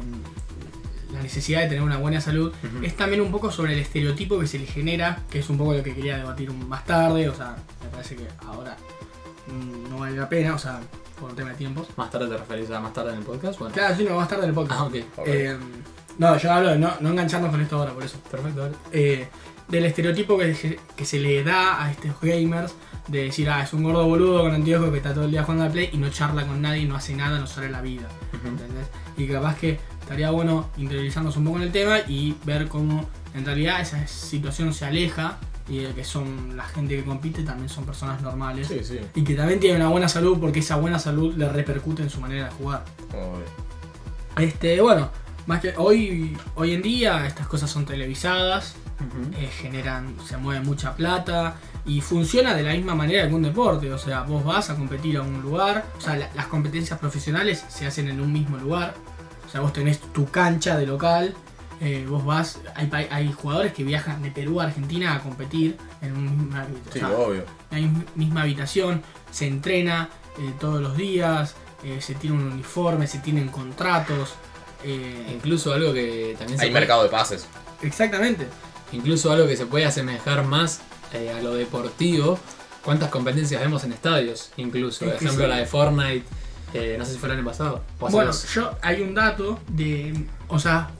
[1.12, 4.46] la necesidad de tener una buena salud, es también un poco sobre el estereotipo que
[4.46, 7.56] se le genera, que es un poco lo que quería debatir más tarde, o sea,
[7.82, 8.76] me parece que ahora
[9.90, 10.80] no vale la pena, o sea,
[11.18, 11.88] por un tema de tiempos.
[11.96, 13.58] Más tarde te referís a más tarde en el podcast.
[13.58, 13.74] Bueno.
[13.74, 14.80] Claro, sí, no, más tarde en el podcast.
[14.80, 14.94] Ah, ok.
[15.26, 15.56] Eh,
[16.18, 18.18] no, yo hablo de no, no engancharnos con esto ahora, por eso.
[18.30, 19.28] Perfecto, eh,
[19.68, 22.74] del estereotipo que se, que se le da a estos gamers
[23.06, 25.64] de decir, ah, es un gordo boludo con anteojos que está todo el día jugando
[25.64, 28.08] al play y no charla con nadie, no hace nada, no sale la vida.
[28.32, 28.88] ¿entendés?
[29.16, 29.78] Y capaz que
[30.10, 34.74] estaría bueno interiorizarnos un poco en el tema y ver cómo en realidad esa situación
[34.74, 38.80] se aleja y de que son la gente que compite también son personas normales Sí,
[38.82, 38.98] sí.
[39.14, 42.20] y que también tienen una buena salud porque esa buena salud le repercute en su
[42.20, 42.84] manera de jugar.
[43.10, 43.44] Obvio.
[44.44, 45.10] Este, bueno,
[45.46, 48.74] más que hoy, hoy en día estas cosas son televisadas,
[49.38, 51.54] eh, generan, se mueve mucha plata
[51.86, 53.92] y funciona de la misma manera que un deporte.
[53.92, 57.64] O sea, vos vas a competir a un lugar, o sea, la- las competencias profesionales
[57.68, 58.94] se hacen en un mismo lugar.
[59.50, 61.34] O sea, vos tenés tu cancha de local
[61.82, 65.78] Eh, vos vas, hay, pa- hay jugadores que viajan de Perú a Argentina a competir
[66.02, 66.30] en una
[66.66, 67.44] misma, Sí, o sea, obvio.
[67.70, 73.06] en la misma habitación, se entrena eh, todos los días, eh, se tiene un uniforme,
[73.06, 74.34] se tienen contratos.
[74.84, 77.46] eh, Incluso algo que también se Hay puede- mercado de pases.
[77.80, 78.46] exactamente.
[78.92, 80.80] incluso algo que se puede asemejar más
[81.14, 82.38] eh, a lo deportivo.
[82.84, 84.50] ¿Cuántas competencias vemos en estadios?
[84.58, 85.48] Incluso, por ejemplo, sí.
[85.50, 86.24] la de Fortnite,
[86.74, 87.82] eh, no sé si fue el año pasado.
[87.98, 88.54] o hace Bueno, dos.
[88.54, 90.14] yo hay un dato de,
[90.48, 90.90] o sea,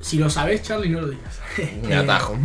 [0.00, 1.40] si lo sabés, Charlie, no lo digas.
[1.82, 2.36] Me Eh, atajo.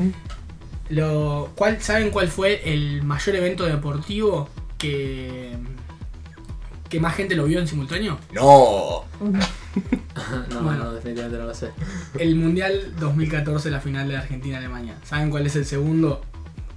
[0.89, 5.51] Lo, ¿cuál, ¿Saben cuál fue el mayor evento deportivo que,
[6.89, 8.17] que más gente lo vio en simultáneo?
[8.31, 9.03] No.
[9.19, 10.86] no, bueno.
[10.86, 11.71] no, definitivamente no lo sé.
[12.17, 14.95] El Mundial 2014, la final de Argentina-Alemania.
[15.03, 16.21] ¿Saben cuál es el segundo?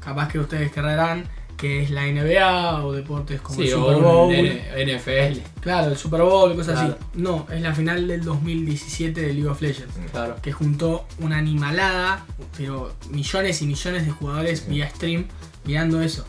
[0.00, 1.24] Capaz que ustedes querrán
[1.60, 4.32] que es la NBA o deportes como Sí, el Super Bowl.
[4.34, 6.96] NFL, Claro, el Super Bowl, cosas Claro.
[6.98, 7.20] así.
[7.20, 9.94] No, es la final del 2017 de League of Legends.
[10.10, 10.36] claro.
[10.42, 12.24] que juntó una animalada,
[12.56, 15.26] pero millones y millones de jugadores vía stream
[15.64, 16.26] mirando eso.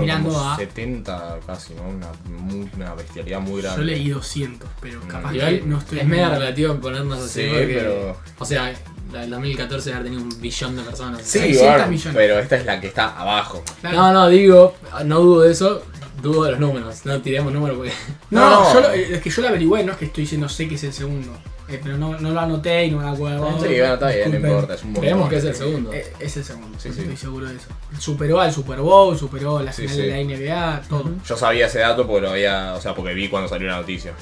[0.00, 0.56] Mirando a.
[0.56, 1.82] 70 casi, ¿no?
[1.88, 3.80] Una, bestialidad muy grande.
[3.80, 5.98] Yo leí 200, pero capaz Igual que no estoy.
[5.98, 8.72] es media relativo ponernos así Sí, porque, pero- o sea,
[9.14, 11.22] la del 2014 haber tenido un billón de personas.
[11.22, 12.14] Sí, 600 bueno, millones.
[12.14, 13.62] pero esta es la que está abajo.
[13.80, 13.96] Claro.
[13.96, 14.74] No, no, digo,
[15.04, 15.82] no dudo de eso,
[16.22, 17.04] dudo de los números.
[17.06, 17.92] No tiremos números porque.
[18.30, 18.72] No, No.
[18.74, 20.84] yo lo- es que yo lo averigüé, no es que estoy diciendo sé que es
[20.84, 21.32] el segundo.
[21.66, 23.48] Eh, pero no, no lo anoté y no me acuerdo.
[23.58, 24.74] Sí, bueno, está bien, no importa.
[24.74, 24.92] Es un.
[24.94, 25.92] Creemos que es el segundo.
[25.94, 27.68] Eh, es el segundo, Sí, estoy seguro de eso.
[27.98, 30.02] Superó al Super Bowl, superó la Sí, final sí.
[30.02, 31.10] de la NBA, todo.
[31.26, 34.12] Yo sabía ese dato porque lo había, o sea, porque vi cuando salió la noticia.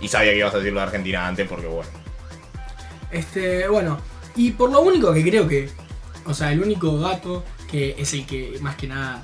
[0.00, 1.90] Y sabía que ibas a decirlo de Argentina antes porque bueno.
[3.10, 3.98] Este, bueno,
[4.38, 5.68] y por lo único que creo que,
[6.24, 9.22] o sea, el único dato que es el que más que nada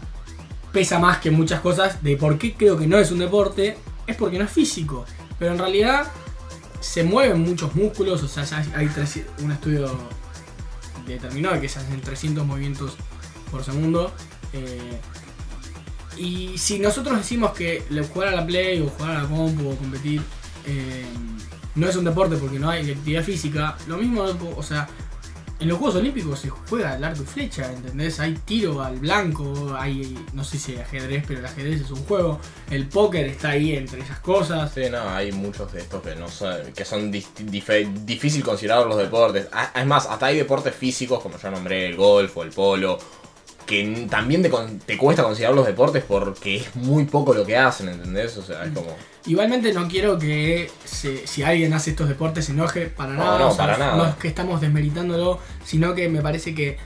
[0.73, 3.77] pesa más que muchas cosas de por qué creo que no es un deporte,
[4.09, 5.05] es porque no es físico.
[5.39, 6.11] Pero en realidad
[6.81, 8.91] se mueven muchos músculos, o sea, ya hay
[9.43, 9.97] un estudio
[11.07, 12.97] determinó que se hacen 300 movimientos
[13.51, 14.13] por segundo.
[14.53, 15.01] eh,
[16.17, 19.77] y si nosotros decimos que jugar a la Play o jugar a la compu o
[19.77, 20.23] competir
[20.65, 21.05] eh,
[21.75, 24.25] no es un deporte porque no hay actividad física, lo mismo,
[24.57, 24.89] o sea,
[25.65, 28.21] en los Juegos Olímpicos se juega al arco y flecha, ¿entendés?
[28.21, 32.05] Hay tiro al blanco, hay, no sé si hay ajedrez, pero el ajedrez es un
[32.05, 32.39] juego,
[32.71, 34.73] el póker está ahí entre esas cosas.
[34.75, 39.49] Sí, no, hay muchos de estos que no son, que son difícil los deportes.
[39.75, 42.99] Es más, hasta hay deportes físicos, como ya nombré, el golf o el polo,
[43.67, 44.51] que también te,
[44.87, 48.37] te cuesta considerar los deportes porque es muy poco lo que hacen, ¿entendés?
[48.37, 48.95] O sea, es como...
[49.27, 53.39] Igualmente no quiero que se- si alguien hace estos deportes se enoje para No, nada.
[53.39, 53.97] no, o sea, para nada.
[53.97, 56.77] No es que estamos desmeritándolo, sino que me parece que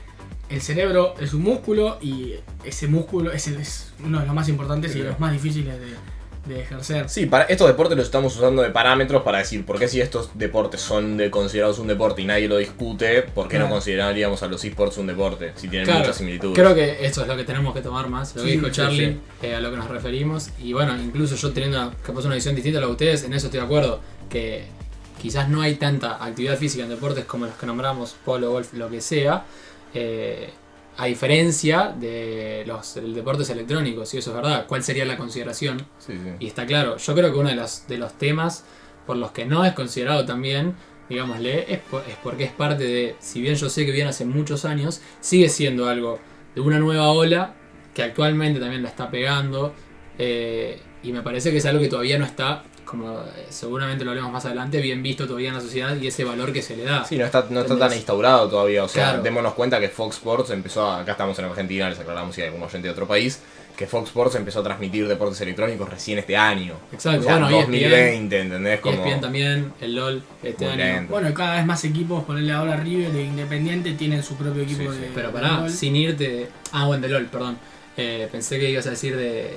[0.49, 4.47] el cerebro es un músculo y ese músculo es, el- es uno de los más
[4.47, 5.87] importantes y de los más difíciles de,
[6.49, 7.07] de ejercer.
[7.09, 10.31] Sí, para estos deportes los estamos usando de parámetros para decir por qué si estos
[10.33, 14.47] deportes son de, considerados un deporte y nadie lo discute, ¿por qué no consideraríamos a
[14.47, 15.53] los esports un deporte?
[15.55, 16.55] Si tienen Claro, muchas similitudes.
[16.55, 18.71] Creo que eso es lo que tenemos que tomar más, lo que Sí, dijo sí,
[18.73, 19.05] Charlie,
[19.41, 19.47] sí.
[19.47, 20.49] eh, a lo que nos referimos.
[20.61, 23.33] Y bueno, incluso yo teniendo una- capaz una visión distinta a la de ustedes, en
[23.33, 24.65] eso estoy de acuerdo, que
[25.21, 28.89] quizás no hay tanta actividad física en deportes como los que nombramos, polo, golf, lo
[28.89, 29.43] que sea,
[29.93, 30.49] eh,
[30.99, 35.79] a diferencia de los deportes electrónicos, y eso es verdad, ¿cuál sería la consideración?
[35.97, 36.29] Sí, sí.
[36.39, 38.65] Y está claro, yo creo que uno de los, de los temas
[39.07, 40.75] por los que no es considerado también,
[41.09, 44.25] digámosle, es, por- es porque es parte de, si bien yo sé que viene hace
[44.25, 46.19] muchos años, sigue siendo algo
[46.53, 47.55] de una nueva ola
[47.93, 49.73] que actualmente también la está pegando.
[50.17, 54.11] eh, y me parece que es algo que todavía no está, como eh, seguramente lo
[54.11, 56.85] haremos más adelante, bien visto todavía en la sociedad y ese valor que se le
[56.85, 57.05] da.
[57.05, 58.83] Sí, no está, no está tan instaurado todavía.
[58.83, 59.23] O sea, Claro.
[59.23, 62.47] démonos cuenta que Fox Sports empezó, a- acá estamos en Argentina, les aclaramos si hay
[62.47, 63.39] algún oyente de otro país,
[63.77, 66.73] que Fox Sports empezó a transmitir deportes electrónicos recién este año.
[66.91, 68.79] Exacto, O sea, bueno, ESPN, 2020, ¿entendés?
[68.81, 69.05] Como...
[69.05, 70.83] ESPN también, el LOL, este Muy año.
[70.83, 71.11] lento.
[71.13, 74.97] Bueno, cada vez más equipos, ponerle ahora River de Independiente, tienen su propio equipo Sí,
[74.97, 75.01] sí.
[75.05, 75.11] de.
[75.15, 75.69] Pero pará, LOL.
[75.69, 76.49] sin irte.
[76.71, 77.57] Ah, bueno, de LOL, perdón.
[77.95, 79.53] Eh, pensé que ibas a decir de,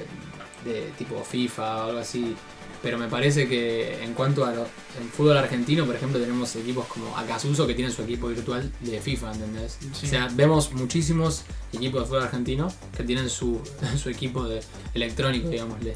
[0.65, 2.37] de tipo FIFA o algo así.
[2.83, 6.87] Pero me parece que en cuanto a lo, en fútbol argentino, por ejemplo, tenemos equipos
[6.87, 9.79] como Acasuso que tienen su equipo virtual de FIFA, ¿entendés?
[9.93, 10.07] Sí.
[10.07, 13.61] O sea, vemos muchísimos equipos de fútbol argentino que tienen su,
[13.97, 14.61] su equipo de
[14.95, 15.95] electrónico, digámosle.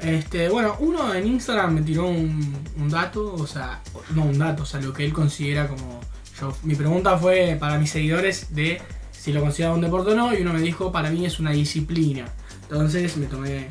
[0.00, 3.82] Este, bueno, uno en Instagram me tiró un, un dato, o sea,
[4.14, 6.00] no un dato, o sea, lo que él considera como.
[6.40, 8.80] Yo, mi pregunta fue para mis seguidores de
[9.12, 11.52] si lo considera un deporte o no, y uno me dijo, para mí es una
[11.52, 12.26] disciplina.
[12.62, 13.68] Entonces me tomé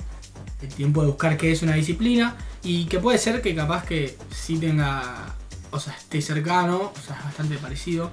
[0.61, 4.17] el tiempo de buscar qué es una disciplina y que puede ser que capaz que
[4.29, 5.35] sí tenga,
[5.71, 8.11] o sea, esté cercano, o sea, es bastante parecido.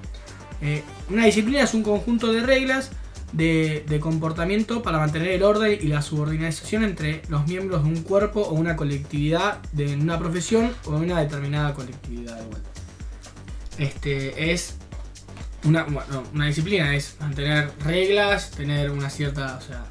[0.61, 2.91] Eh, una disciplina es un conjunto de reglas
[3.31, 8.41] de, comportamiento para mantener el orden y la subordinación entre los miembros de un cuerpo
[8.41, 12.39] o una colectividad de una profesión o una determinada colectividad
[13.77, 14.75] este, es
[15.63, 19.85] una, bueno, una disciplina, es mantener reglas, tener una cierta, o sea,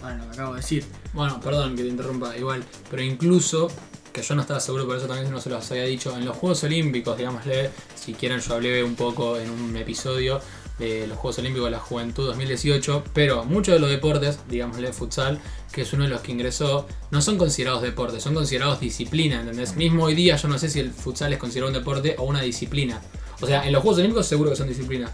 [0.00, 0.84] bueno, lo que acabo de decir.
[1.12, 3.68] Bueno, perdón que te interrumpa, igual, pero incluso,
[4.12, 6.36] que yo no estaba seguro, por eso también no se los había dicho, en los
[6.36, 10.40] Juegos Olímpicos, digámosle, si quieren yo hablé un poco en un episodio
[10.78, 15.38] de los Juegos Olímpicos de la Juventud 2018, pero muchos de los deportes, digámosle futsal,
[15.70, 19.76] que es uno de los que ingresó, no son considerados deportes, son considerados disciplina, ¿entendés?
[19.76, 22.40] Mismo hoy día yo no sé si el futsal es considerado un deporte o una
[22.40, 23.00] disciplina.
[23.40, 25.10] O sea, en los Juegos Olímpicos seguro que son disciplina.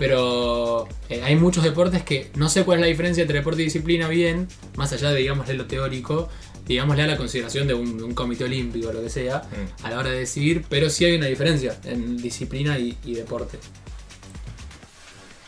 [0.00, 3.66] Pero eh, hay muchos deportes que no sé cuál es la diferencia entre deporte y
[3.66, 6.30] disciplina bien, más allá de, digámosle, lo teórico,
[6.66, 9.84] digámosle a la consideración de un, de un comité olímpico o lo que sea, Mm.
[9.84, 13.58] a la hora de decidir, pero sí hay una diferencia en disciplina y, y deporte.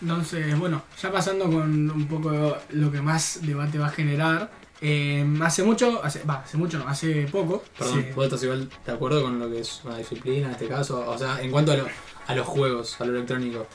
[0.02, 4.50] Entonces, bueno, ya pasando con un poco lo que más debate va a generar.
[4.84, 7.62] eh, hace mucho, hace, va, hace mucho no, hace poco.
[7.78, 10.66] Perdón, se- ¿vos estás igual de acuerdo con lo que es una disciplina en este
[10.66, 11.08] caso?
[11.08, 11.86] O sea, en cuanto a, lo-
[12.26, 13.66] a los juegos, a lo electrónico,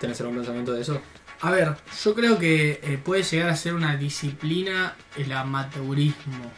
[0.00, 1.00] ¿tenés algún pensamiento de eso?
[1.42, 6.50] A ver, yo creo que eh, puede llegar a ser una disciplina el amateurismo.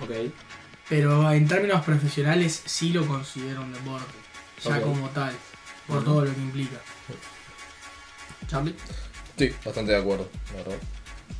[0.00, 0.10] Ok.
[0.88, 4.14] Pero en términos profesionales sí lo considero un deporte.
[4.64, 5.32] Ya como tal.
[5.86, 6.80] Por todo lo que implica.
[8.48, 8.74] Charlie.
[9.36, 10.78] Sí, bastante de acuerdo, la verdad.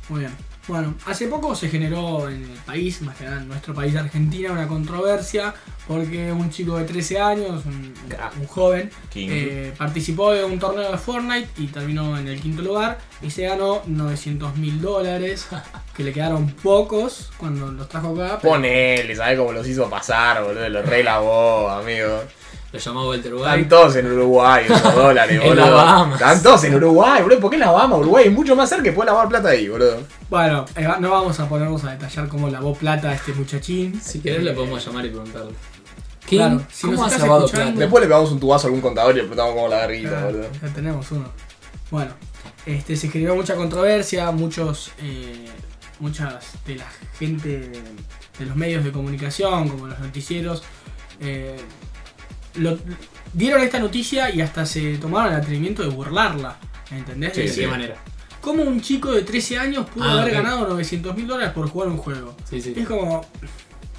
[0.09, 0.35] Muy bien.
[0.67, 4.51] Bueno, hace poco se generó en el país, más que nada en nuestro país Argentina,
[4.51, 5.53] una controversia
[5.87, 7.93] porque un chico de 13 años, un,
[8.41, 8.91] un joven,
[9.31, 13.43] eh, participó de un torneo de Fortnite y terminó en el quinto lugar y se
[13.43, 15.47] ganó 900 mil dólares,
[15.95, 18.39] que le quedaron pocos cuando los trajo acá.
[18.41, 20.67] pero- Ponele, ¿sabes cómo los hizo pasar, boludo?
[20.67, 22.23] Los relavó, amigo.
[22.73, 23.45] Lo llamó Walter White.
[23.47, 25.55] Están todos en Uruguay, esos dólares, En boludo.
[25.65, 26.21] las Bahamas.
[26.21, 27.39] Están todos en Uruguay, boludo.
[27.39, 27.99] ¿Por qué en las Bahamas?
[27.99, 30.01] Uruguay es mucho más cerca que puede lavar plata ahí, boludo.
[30.29, 33.99] Bueno, eh, no vamos a ponernos a detallar cómo lavó plata este muchachín.
[34.01, 35.51] Si querés le podemos llamar y preguntarle.
[36.27, 37.79] Claro, si ¿Cómo nos has estás lavado escuchando- plata?
[37.79, 40.47] Después le pegamos un tubazo a algún contador y le preguntamos cómo la Claro, boludo.
[40.61, 41.31] ya tenemos uno.
[41.89, 42.11] Bueno,
[42.65, 45.45] este, se generó mucha controversia, muchos, eh,
[46.01, 46.85] muchas de la
[47.17, 47.71] gente
[48.37, 50.63] de los medios de comunicación, como los noticieros,
[51.21, 51.55] eh,
[52.55, 52.77] lo-
[53.33, 56.57] dieron esta noticia y hasta se tomaron el atrevimiento de burlarla.
[56.91, 57.33] ¿Entendés?
[57.35, 57.95] Sí, ¿de qué manera?
[58.41, 60.41] ¿Cómo un chico de 13 años pudo Ah, haber ok.
[60.43, 62.35] ganado 900 mil dólares por jugar un juego?
[62.49, 62.73] Sí, sí.
[62.75, 63.25] Es como.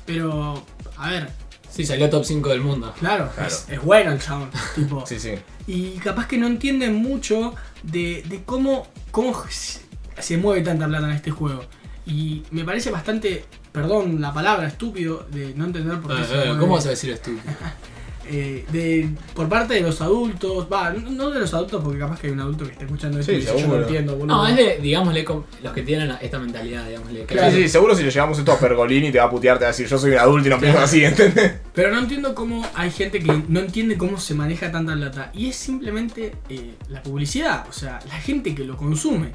[0.06, 0.64] Pero.
[0.96, 1.28] A ver,
[1.70, 2.92] Sí, salió top 5 del mundo.
[2.98, 3.48] claro, Claro.
[3.48, 4.50] Es, es bueno el chabón.
[4.74, 5.34] tipo, Sí, sí.
[5.66, 9.80] y capaz que no entienden mucho de, de cómo, cómo se
[10.18, 11.64] se mueve tanta plata en este juego.
[12.06, 16.32] Y me parece bastante, perdón la palabra, estúpido de no entender por qué Eh, se
[16.34, 17.42] eh, mueve, ¿Cómo vas a decir estúpido?
[18.30, 22.26] eh, de, por parte de los adultos, va, no de los adultos porque capaz que
[22.28, 23.82] hay un adulto que está escuchando esto Sí, y dice, yo no seguro.
[23.82, 24.36] entiendo, boludo.
[24.36, 25.24] No, es de, digámosle,
[25.62, 27.24] los que tienen esta mentalidad, digámosle.
[27.24, 27.50] Claro.
[27.50, 29.68] Sí, sí, seguro si le llevamos esto a Pergolini te va a putear, te va
[29.68, 31.54] a decir yo soy un adulto y no pienso así, ¿entendés?
[31.74, 35.30] Pero no entiendo cómo hay gente que no entiende cómo se maneja tanta plata.
[35.34, 39.32] Y es simplemente eh, la publicidad, o sea, la gente que lo consume.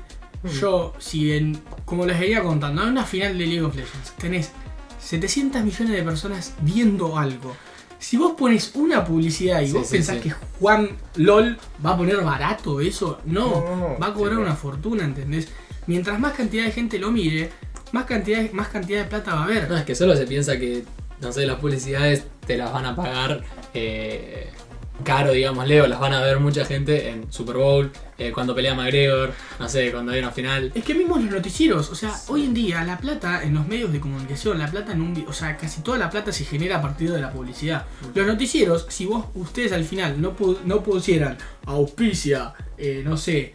[0.60, 4.52] Yo, si en, como les venía contando, hay una final de League of Legends, tenés
[5.00, 7.56] 700 millones de personas viendo algo.
[8.04, 10.24] Si vos pones una publicidad y Sí, vos sí, pensás sí.
[10.24, 14.00] que Juan LOL va a poner barato eso, no, No, no, no.
[14.00, 15.48] va a cobrar una fortuna, ¿entendés?
[15.88, 17.50] Mientras más cantidad de gente lo mire,
[17.94, 19.70] más cantidad, más cantidad de plata va a haber.
[19.70, 20.84] No, es que solo se piensa que,
[21.22, 23.42] no sé, las publicidades te las van a pagar
[23.74, 24.52] eh,
[25.04, 28.74] caro, digámosle, o las van a ver mucha gente en Super Bowl, eh, cuando pelea
[28.76, 30.72] McGregor, no sé, cuando hay una final.
[30.74, 33.92] Es que mismo los noticieros, o sea, hoy en día la plata en los medios
[33.92, 36.82] de comunicación, la plata en un o sea, casi toda la plata se genera a
[36.82, 37.86] partir de la publicidad.
[38.16, 43.54] Los noticieros, si vos ustedes al final no, pu- no pusieran auspicia, eh, no sé,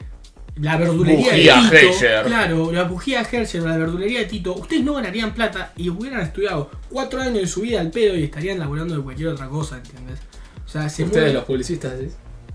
[0.61, 1.93] la verdulería Bujía de Tito,
[2.27, 6.21] claro, la bujía Hercher o la verdulería de Tito, ustedes no ganarían plata y hubieran
[6.21, 9.77] estudiado cuatro años de su vida al pedo y estarían laburando de cualquier otra cosa,
[9.77, 10.19] ¿entendés?
[10.69, 12.09] O sea, se Ustedes, mueve- los publicistas, ¿sí?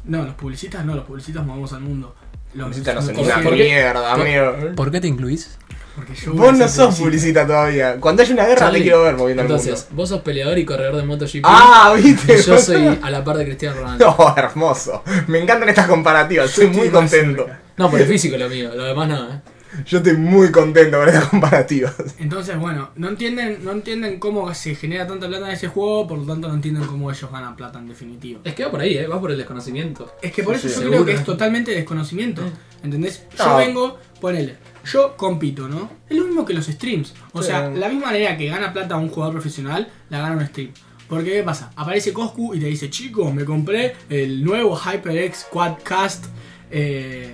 [0.06, 2.14] No, los publicistas no, los publicistas movemos al mundo.
[2.54, 3.64] Los Publicita no porque- una ¿Por qué?
[3.64, 4.76] mierda, amigo.
[4.76, 5.58] ¿Por qué te incluís?
[5.96, 7.46] porque yo Vos no sos publicista.
[7.46, 7.98] todavía.
[8.00, 9.96] Cuando hay una guerra Charlie, te quiero ver moviendo el Entonces, mundo.
[9.96, 11.42] vos sos peleador y corredor de MotoGP.
[11.44, 12.34] Ah, viste.
[12.40, 14.16] y yo soy a la par de Cristiano Ronaldo.
[14.18, 15.04] No, hermoso.
[15.28, 16.50] Me encantan estas comparativas.
[16.50, 17.48] Estoy muy contento.
[17.78, 19.42] No, por el físico lo mío, lo demás no, ¿eh?
[19.86, 21.96] Yo estoy muy contento con estas comparativas.
[22.20, 26.20] Entonces, bueno, no entienden, no entienden cómo se genera tanta plata en ese juego, por
[26.20, 28.40] lo tanto no entienden cómo ellos ganan plata en definitiva.
[28.44, 29.08] Es que va por ahí, ¿eh?
[29.08, 30.14] Va por el desconocimiento.
[30.22, 31.04] Es que por Sí, eso sí, yo seguro.
[31.04, 32.42] creo que es totalmente desconocimiento.
[32.84, 33.24] ¿Entendés?
[33.38, 33.58] Yo No.
[33.58, 35.90] vengo, ponele, yo compito, ¿no?
[36.10, 37.14] Es lo mismo que los streams.
[37.32, 37.48] O Sí.
[37.48, 40.72] sea, la misma manera que gana plata un jugador profesional, la gana un stream.
[41.08, 41.72] Porque ¿qué pasa?
[41.76, 46.26] Aparece Coscu y te dice, chicos, me compré el nuevo HyperX Quadcast.
[46.72, 47.34] Eh,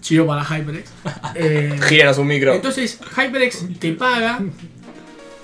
[0.00, 0.90] chido para HyperX.
[1.34, 2.54] Eh, Gíranos un micro.
[2.54, 4.40] Entonces, HyperX te paga,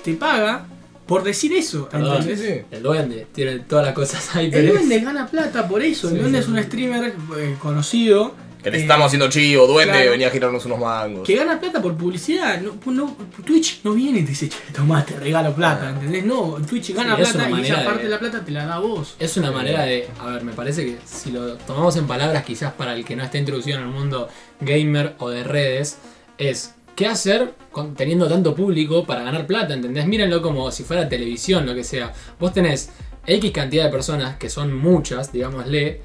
[0.02, 0.66] te paga
[1.06, 2.16] por decir eso, Perdón.
[2.22, 2.40] ¿entendés?
[2.40, 2.60] Sí, sí.
[2.72, 6.20] El duende tiene todas las cosas ahí, El duende gana plata por eso, Sí, el
[6.22, 8.34] duende sí, es un streamer eh, conocido.
[8.66, 10.10] Que le eh, estamos haciendo chivo, duende, claro.
[10.10, 11.24] venía a girarnos unos mangos.
[11.24, 12.60] que gana plata por publicidad.
[12.60, 16.24] No, no- Twitch no viene y te dice, che, tomá, te regalo plata, ¿entendés?
[16.24, 19.14] No, Twitch gana Sí, plata y esa parte de- la plata te la da vos.
[19.20, 20.08] es una manera de.
[20.18, 23.22] A ver, me parece que si lo tomamos en palabras, quizás para el que no
[23.22, 24.28] esté introducido en el mundo
[24.60, 25.98] gamer o de redes,
[26.36, 30.06] es qué hacer con- teniendo tanto público para ganar plata, ¿entendés?
[30.06, 32.12] Mírenlo como si fuera televisión, lo que sea.
[32.40, 32.90] Vos tenés
[33.28, 36.00] X cantidad de personas, que son muchas, digámosle,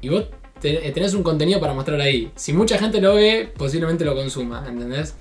[0.00, 2.30] y vos te- tenés un contenido para mostrar ahí.
[2.36, 5.14] Si mucha gente lo ve, posiblemente lo consuma, ¿entendés?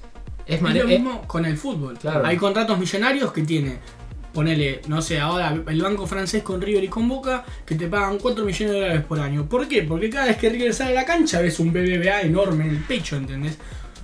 [0.45, 1.97] Es, Es lo eh, mismo con el fútbol.
[1.97, 2.25] Claro.
[2.25, 3.77] Hay contratos millonarios que tiene,
[4.33, 8.17] ponele, no sé, ahora el banco francés con River y con Boca, que te pagan
[8.19, 9.47] 4 millones de dólares por año.
[9.47, 9.83] ¿Por qué?
[9.83, 12.83] Porque cada vez que River sale a la cancha ves un BBVA enorme en el
[12.83, 13.57] pecho, ¿entendés?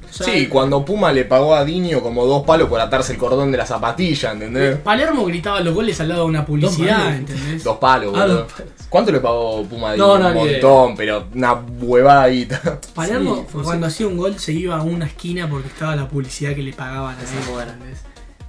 [0.10, 3.58] Sí, cuando Puma le pagó a Diño como dos palos por atarse el cordón de
[3.58, 4.78] la zapatilla, ¿entendés?
[4.80, 7.16] Palermo gritaba los goles al lado de una publicidad, malos.
[7.20, 7.64] ¿entendés?
[7.64, 8.72] Dos palos, Ah, dos palos.
[8.90, 10.06] ¿Cuánto le pagó Puma a Diño?
[10.08, 10.52] No, no, un idea.
[10.62, 12.80] montón, pero una huevadita.
[12.96, 16.54] Palermo, Sí, cuando hacía un gol, se iba a una esquina porque estaba la publicidad
[16.56, 17.22] que le pagaban a.
[17.22, 18.00] ¿entendés?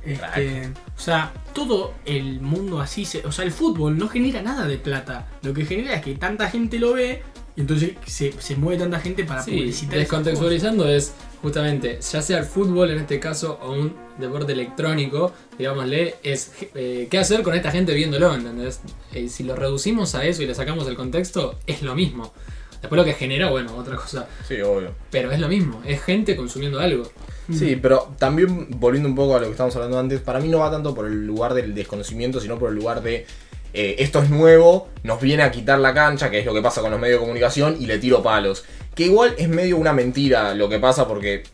[0.05, 4.67] Este, o sea, todo el mundo así, se, o sea, el fútbol no genera nada
[4.67, 5.27] de plata.
[5.43, 7.23] Lo que genera es que tanta gente lo ve
[7.61, 9.99] entonces se, se mueve tanta gente para Sí, publicitar.
[9.99, 16.17] descontextualizando es justamente, ya sea el fútbol en este caso o un deporte electrónico, digámosle,
[16.23, 18.81] es eh, qué hacer con esta gente viéndolo, ¿entendés?
[19.13, 22.33] Eh, si lo reducimos a eso y le sacamos el contexto, es lo mismo.
[22.81, 24.29] Después lo que genera, bueno, otra cosa.
[24.47, 24.93] Sí, obvio.
[25.11, 27.11] Pero es lo mismo, es gente consumiendo algo.
[27.53, 30.59] Sí, pero también volviendo un poco a lo que estábamos hablando antes, para mí no
[30.59, 33.27] va tanto por el lugar del desconocimiento, sino por el lugar de
[33.75, 36.81] eh, esto es nuevo, nos viene a quitar la cancha, que es lo que pasa
[36.81, 38.65] con los medios de comunicación, y le tiro palos.
[38.95, 41.45] Que igual es medio una mentira lo que pasa porque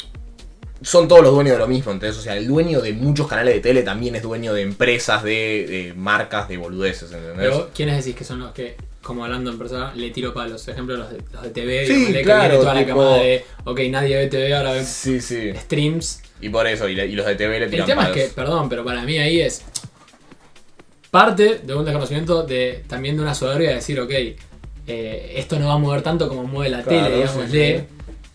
[0.83, 3.55] son todos los dueños de lo mismo, entonces, o sea, el dueño de muchos canales
[3.55, 7.37] de tele también es dueño de empresas, de, de marcas, de boludeces, ¿entendés?
[7.39, 10.63] Pero, ¿quiénes decís que son los que, como hablando en persona, le tiro palos?
[10.65, 13.45] Por ejemplo, los de, los de TV, Sí, digámosle, que claro, toda la camada de,
[13.65, 15.53] ok, nadie ve TV, ahora ve Sí, sí.
[15.57, 16.21] streams.
[16.43, 18.17] Y por eso, y, le- y los de TV le El tiran tema palos.
[18.19, 19.63] es que, perdón, pero para mí ahí es
[21.15, 24.11] parte de un desconocimiento de también de una soberbia de decir, ok,
[24.87, 27.79] eh, esto no va a mover tanto como mueve la Claro, tele, digamos, sí, de.
[27.79, 27.85] sí.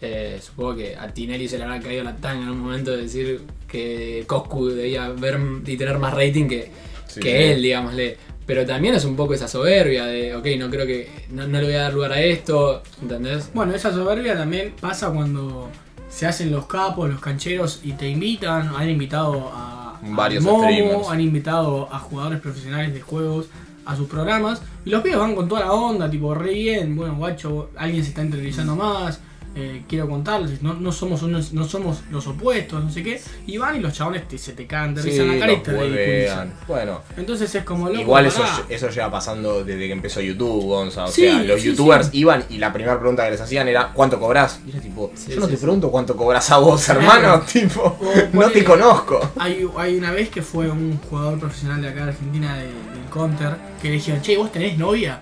[0.02, 3.02] eh, supongo que a Tinelli se le habrá caído la tanga en un momento de
[3.02, 6.72] decir que Coscu debía ver y tener más rating que,
[7.08, 7.44] Sí, que sí.
[7.52, 8.18] él, digámosle.
[8.46, 11.08] Pero también es un poco esa soberbia de, ok, no creo que.
[11.32, 13.50] No, no le voy a dar lugar a esto, ¿entendés?
[13.54, 15.70] Bueno, esa soberbia también pasa cuando
[16.10, 18.74] se hacen los capos, los cancheros y te invitan.
[18.76, 21.10] Han invitado a, a Varios Momo, streamers.
[21.10, 23.48] han invitado a jugadores profesionales de juegos
[23.86, 24.62] a sus programas.
[24.86, 26.96] Y los pibes van con toda la onda, tipo, re bien.
[26.96, 29.20] Bueno, guacho, alguien se está interiorizando más.
[29.60, 33.22] Eh, quiero contarles, no, no somos unos, no somos los opuestos, no sé qué.
[33.46, 35.72] Y van y los chabones te- se te cagan de Sí, la cara y te
[35.72, 36.54] ridiculizan.
[36.68, 38.00] Bueno, Entonces es como loco.
[38.02, 38.64] Igual eso, pará.
[38.70, 41.06] eso lleva pasando desde que empezó YouTube, Gonza.
[41.06, 43.92] O Sí, sea, los sí, youtubers iban y la primera pregunta que les hacían era
[43.94, 44.62] ¿cuánto cobras?
[44.66, 47.42] Y era tipo, yo no te pregunto cuánto cobras a vos, hermano.
[47.52, 49.20] tipo, O no te conozco.
[49.38, 53.10] Hay, hay una vez que fue un jugador profesional de acá de Argentina de- del
[53.12, 55.22] Counter que le dijeron, che, ¿vos tenés novia?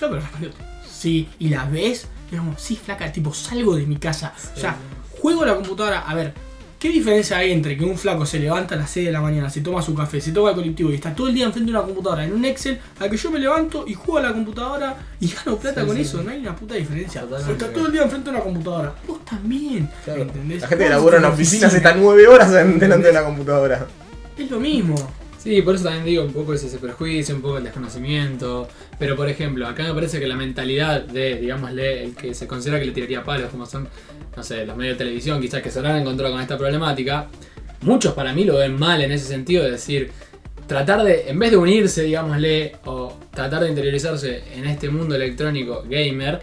[0.00, 0.50] Le respondió,
[0.88, 2.06] sí, ¿y la ves?
[2.30, 4.34] Como, sí, flaca, tipo, salgo de mi casa.
[4.56, 4.76] O sea,
[5.20, 6.00] juego a la computadora.
[6.00, 6.34] A ver,
[6.78, 9.48] ¿qué diferencia hay entre que un flaco se levanta a las 6 de la mañana,
[9.50, 11.76] se toma su café, se toma el colectivo y está todo el día enfrente de
[11.78, 14.96] una computadora en un Excel, a que yo me levanto y juego a la computadora
[15.20, 16.22] y gano plata Sí, con sí, eso?
[16.22, 17.22] No hay una puta diferencia.
[17.22, 17.52] Totalmente.
[17.64, 18.94] Está todo el día enfrente de una computadora.
[19.06, 20.62] Vos también, ¿entendés?
[20.62, 21.88] La gente que labura en la oficinas oficina.
[21.90, 23.86] está nueve horas en- delante de la computadora.
[24.36, 24.94] Es lo mismo.
[25.38, 28.68] Sí, por eso también digo, un poco es ese prejuicio, un poco el desconocimiento.
[28.98, 32.80] Pero por ejemplo, acá me parece que la mentalidad de, digámosle, el que se considera
[32.80, 33.88] que le tiraría palos, como son,
[34.36, 37.28] no sé, los medios de televisión, quizás que se habrán encontrado con esta problemática,
[37.82, 40.10] muchos para mí lo ven mal en ese sentido, de decir,
[40.66, 45.84] tratar de, en vez de unirse, digámosle, o tratar de interiorizarse en este mundo electrónico
[45.88, 46.40] gamer,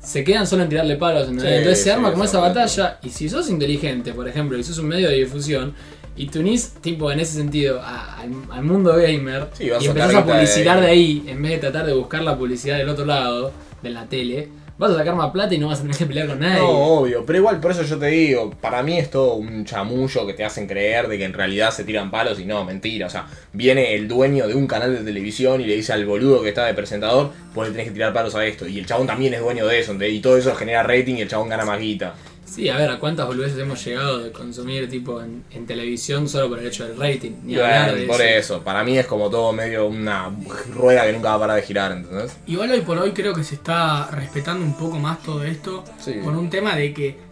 [0.00, 1.48] se quedan solo en tirarle palos, ¿entendés?
[1.48, 4.64] Sí, Entonces se sí, arma como esa batalla, y si sos inteligente, por ejemplo, y
[4.64, 5.74] sos un medio de difusión,
[6.18, 9.86] y te unís, tipo, en ese sentido, a- al, al mundo gamer, Sí, vas y
[9.86, 11.22] empezás a guita de publicitar de ahí.
[11.26, 13.52] ahí, en vez de tratar de buscar la publicidad del otro lado,
[13.82, 16.28] de la tele, vas a sacar más plata y no vas a tener que pelear
[16.28, 16.60] con nadie.
[16.60, 20.24] No, obvio, pero igual por eso yo te digo, para mí es todo un chamullo
[20.26, 23.06] que te hacen creer de que en realidad se tiran palos y no, mentira.
[23.08, 26.42] O sea, viene el dueño de un canal de televisión y le dice al boludo
[26.42, 28.68] que está de presentador, pues le tenés que tirar palos a esto.
[28.68, 30.16] Y el chabón también es dueño de eso, ¿entendés?
[30.16, 32.14] y todo eso genera rating y el chabón gana más guita.
[32.48, 36.48] Sí, a ver, ¿a cuántas boludeces hemos llegado de consumir tipo en, en televisión solo
[36.48, 37.32] por el hecho del rating?
[37.44, 38.62] Ni hablar de por eso.
[38.62, 40.30] para mí es como todo medio una
[40.74, 42.36] rueda que nunca va a parar de girar, ¿entendés?
[42.46, 46.14] Igual hoy por hoy creo que se está respetando un poco más todo esto Sí.
[46.24, 47.28] por un tema de que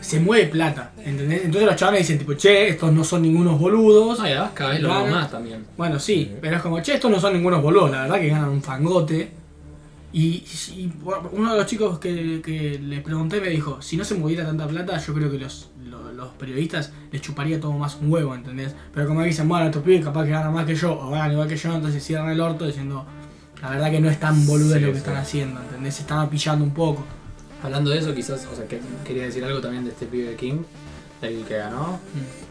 [0.00, 1.44] se mueve plata, ¿entendés?
[1.46, 4.18] Entonces los chavales dicen tipo, che, estos no son ningunos boludos.
[4.18, 5.64] No, y además cada vez lo más también.
[5.78, 8.50] Bueno, sí, pero es como, che, estos no son ningunos boludos, la verdad que ganan
[8.50, 9.30] un fangote.
[10.16, 10.44] Y,
[10.76, 10.92] y
[11.32, 14.68] uno de los chicos que, que le pregunté me dijo, si no se moviera tanta
[14.68, 18.76] plata, yo creo que los, lo- los periodistas les chuparía todo más un huevo, ¿entendés?
[18.92, 21.48] Pero como dicen, bueno, estos pibes capaz que ganan más que yo, o ganan igual
[21.48, 23.04] que yo, entonces cierran el orto diciendo,
[23.60, 24.98] la verdad que no es tan boludo Sí, lo que sí.
[24.98, 25.94] están haciendo, ¿entendés?
[25.96, 27.04] Se están pillando un poco.
[27.64, 30.36] Hablando de eso, quizás, o sea, que quería decir algo también de este pibe de
[30.36, 30.58] King,
[31.20, 32.00] del que ganó.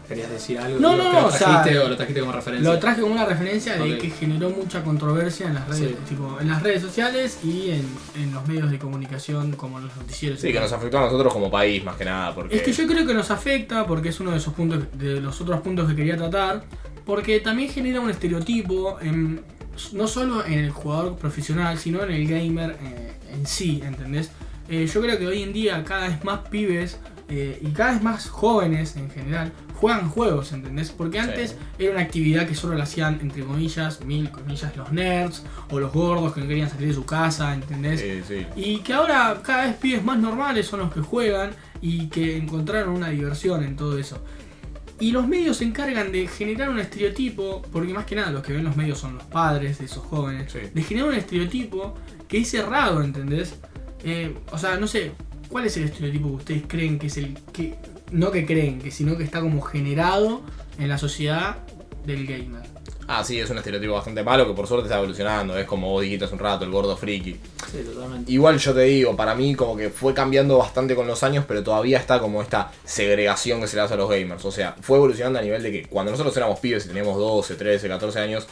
[0.08, 0.78] ¿Querías decir algo?
[0.80, 2.70] No, no, no, lo o sea, trajiste o lo trajiste como referencia.
[2.72, 4.00] Lo traje como una referencia de Ok.
[4.00, 5.96] que generó mucha controversia en las redes, Sí.
[6.10, 7.86] tipo, en las redes sociales y en,
[8.22, 10.40] en los medios de comunicación como los noticieros.
[10.40, 12.34] Sí, que nos afectó a nosotros como país más que nada.
[12.34, 15.20] Porque Es que yo creo que nos afecta porque es uno de esos puntos, de
[15.20, 16.64] los otros puntos que quería tratar,
[17.06, 19.40] porque también genera un estereotipo en-
[19.92, 24.30] no solo en el jugador profesional, sino en el gamer eh, en sí, ¿entendés?
[24.68, 26.98] Eh, yo creo que hoy en día cada vez más pibes
[27.28, 30.90] eh, y cada vez más jóvenes en general juegan juegos, ¿entendés?
[30.90, 31.56] Porque antes Sí.
[31.84, 35.92] era una actividad que solo la hacían, entre comillas, mil comillas, los nerds o los
[35.92, 38.00] gordos que no querían salir de su casa, ¿entendés?
[38.00, 38.46] Sí, sí.
[38.56, 41.50] Y que ahora cada vez pibes más normales son los que juegan
[41.80, 44.22] y que encontraron una diversión en todo eso.
[45.00, 48.52] Y los medios se encargan de generar un estereotipo, porque más que nada los que
[48.52, 51.94] ven los medios son los padres de esos jóvenes, de generar un estereotipo
[52.28, 53.56] que es errado, ¿entendés?
[54.04, 55.12] Eh, o sea, no sé,
[55.54, 57.76] ¿cuál es el estereotipo que ustedes creen que es el que,
[58.10, 60.42] no que creen, que sino que está como generado
[60.80, 61.58] en la sociedad
[62.04, 62.62] del gamer?
[63.06, 65.56] Ah, sí, es un estereotipo bastante malo que por suerte está evolucionando.
[65.56, 67.36] Es como vos dijiste hace un rato, el gordo friki.
[67.70, 68.32] Sí, totalmente.
[68.32, 71.62] Igual yo te digo, para mí como que fue cambiando bastante con los años, pero
[71.62, 74.44] todavía está como esta segregación que se le hace a los gamers.
[74.44, 77.54] O sea, fue evolucionando a nivel de que cuando nosotros éramos pibes y teníamos 12,
[77.54, 78.48] 13, 14 años,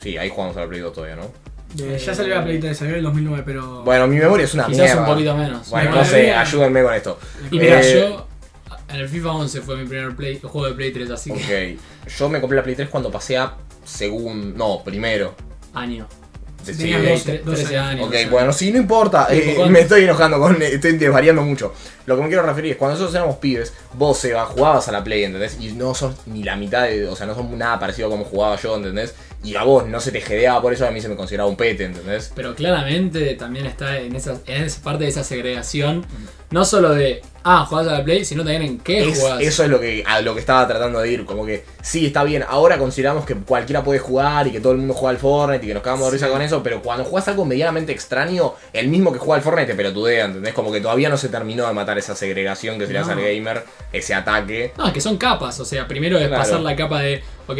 [0.00, 1.55] sí, ahí jugamos a la Play 2 todavía, ¿no?
[1.78, 3.82] Eh, ya salió la Play 3, salió en el 2009, pero...
[3.84, 5.00] Bueno, mi memoria es una Quizás mierda.
[5.02, 5.70] un poquito menos.
[5.70, 7.18] Bueno, Bueno, no sé, ayúdenme con esto.
[7.50, 8.26] Y mira, Eh, yo
[8.88, 12.10] en el FIFA 11 fue mi primer play, juego de Play 3, así que Ok,
[12.18, 13.54] yo me compré la Play 3 cuando pasé a
[13.84, 15.34] segundo, no, primero.
[15.74, 16.06] año.
[16.66, 18.06] De- Sí, sí, tenías de- 12, 13 12 años.
[18.08, 18.28] Ok, o sea.
[18.30, 19.28] bueno, sí, no importa.
[19.30, 20.60] Eh, me estoy enojando con.
[20.60, 21.72] Estoy desvariando mucho.
[22.06, 25.02] Lo que me quiero referir es cuando nosotros éramos pibes, vos Seba, jugabas a la
[25.02, 25.56] Play, ¿entendés?
[25.60, 27.06] Y no sos ni la mitad de.
[27.08, 29.14] O sea, no sos nada parecido a como jugaba yo, ¿entendés?
[29.44, 31.56] Y a vos no se te jedeaba por eso, a mí se me consideraba un
[31.56, 32.32] pete, ¿entendés?
[32.34, 36.04] Pero claramente también está en esa, en esa parte de esa segregación,
[36.50, 39.40] no solo de, ah, jugás a la Play, sino también en qué Es- jugás.
[39.40, 41.24] eso es lo que, a lo que estaba tratando de ir.
[41.24, 42.44] Como que sí, está bien.
[42.48, 45.68] Ahora consideramos que cualquiera puede jugar y que todo el mundo juega al Fortnite y
[45.68, 46.62] que nos cagamos de risa con eso.
[46.62, 50.54] Pero cuando jugás algo medianamente extraño, el mismo que juega al Fortnite te pelotudea, ¿entendés?
[50.54, 53.20] Como que todavía no se terminó de matar esa segregación que se le hace No.
[53.20, 54.72] al gamer, ese ataque.
[54.78, 56.42] No, es que son capas, o sea, primero es Claro.
[56.42, 57.58] pasar la capa de, ok,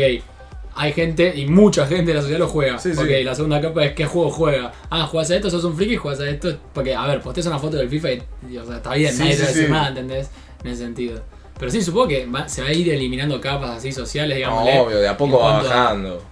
[0.76, 2.78] hay gente y mucha gente de la sociedad lo juega.
[2.78, 3.00] Sí, sí.
[3.02, 4.72] ok, la segunda capa es qué juego juega.
[4.90, 6.56] Ah, jugás a esto, sos un friki, jugás a esto.
[6.74, 9.18] Porque, a ver, posteas una foto del FIFA y, y, o sea, está bien, Sí,
[9.20, 9.72] nadie sí, te va a decir sí.
[9.72, 10.30] nada, ¿entendés?
[10.62, 11.22] En ese sentido.
[11.58, 14.86] Pero sí, supongo que va- se va a ir eliminando capas así sociales, No, digamos.
[14.86, 16.22] obvio, de a poco va bajando.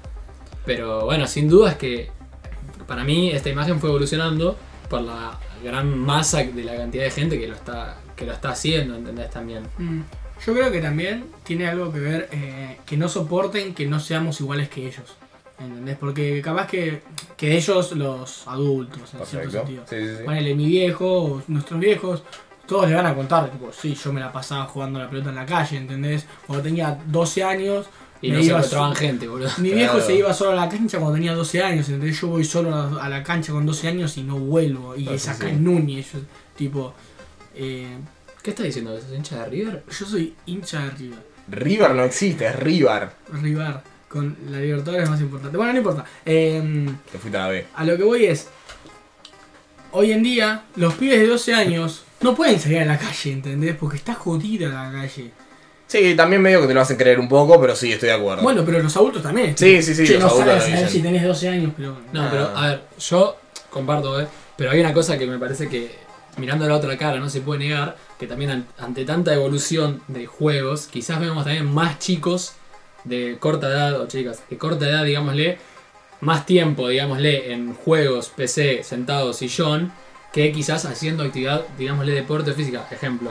[0.66, 2.10] Pero bueno, sin duda es que
[2.86, 4.56] para mí esta imagen fue evolucionando
[4.90, 8.50] por la gran masa de la cantidad de gente que lo está, que lo está
[8.50, 9.30] haciendo, ¿entendés?
[9.30, 9.62] También.
[9.78, 10.00] Mm,
[10.46, 14.40] Yo creo que también tiene algo que ver eh, que no soporten que no seamos
[14.40, 15.16] iguales que ellos.
[15.58, 15.96] ¿Entendés?
[15.98, 17.02] Porque capaz que,
[17.36, 19.84] que ellos, los adultos, en cierto sentido.
[19.88, 20.22] Sí, sí, sí.
[20.24, 22.22] Ponele mi viejo, nuestros viejos,
[22.66, 25.36] todos le van a contar, tipo, sí, yo me la pasaba jugando la pelota en
[25.36, 26.26] la calle, ¿entendés?
[26.46, 27.86] Cuando tenía 12 años,
[28.20, 29.50] Y me no se iba so- gente, boludo.
[29.58, 30.06] Mi viejo Claro.
[30.06, 32.20] se iba solo a la cancha cuando tenía 12 años, ¿entendés?
[32.20, 34.96] Yo voy solo a la, a la cancha con 12 años y no vuelvo.
[34.96, 36.18] Y Ah, es acá en Núñez, yo,
[36.56, 36.94] tipo...
[37.54, 37.96] eh,
[38.44, 38.94] ¿Qué estás diciendo?
[39.00, 39.82] ¿Sos hincha de River?
[39.98, 41.18] yo soy hincha de River.
[41.48, 43.08] River no existe, es River.
[43.32, 43.76] River,
[44.08, 45.56] con la Libertadores más importante.
[45.56, 46.04] Bueno, no importa.
[46.26, 47.66] Eh, Te fuiste a la B.
[47.74, 48.48] a lo que voy es.
[49.92, 53.76] Hoy en día, los pibes de 12 años no pueden salir a la calle, ¿entendés?
[53.76, 55.30] Porque está jodida la calle.
[55.86, 58.42] Sí, también medio que te lo hacen creer un poco, pero sí, estoy de acuerdo.
[58.42, 59.56] Bueno, pero los adultos también.
[59.56, 60.88] Sí, sí, sí, Che, los no adultos sabes lo a ver dicen.
[60.90, 61.96] si tenés 12 años, pero.
[62.12, 62.28] No, Ah.
[62.30, 63.36] pero a ver, yo
[63.70, 64.26] comparto, ¿eh?
[64.56, 65.94] Pero hay una cosa que me parece que,
[66.38, 70.26] mirando la otra cara, no se puede negar, que también an- ante tanta evolución de
[70.26, 72.52] juegos, quizás vemos también más chicos
[73.04, 75.58] de corta edad, o chicas, de corta edad, digámosle,
[76.20, 79.92] más tiempo, digámosle, en juegos, PC, sentado, sillón,
[80.32, 82.88] que quizás haciendo actividad, digámosle, deporte o física.
[82.90, 83.30] Ejemplo,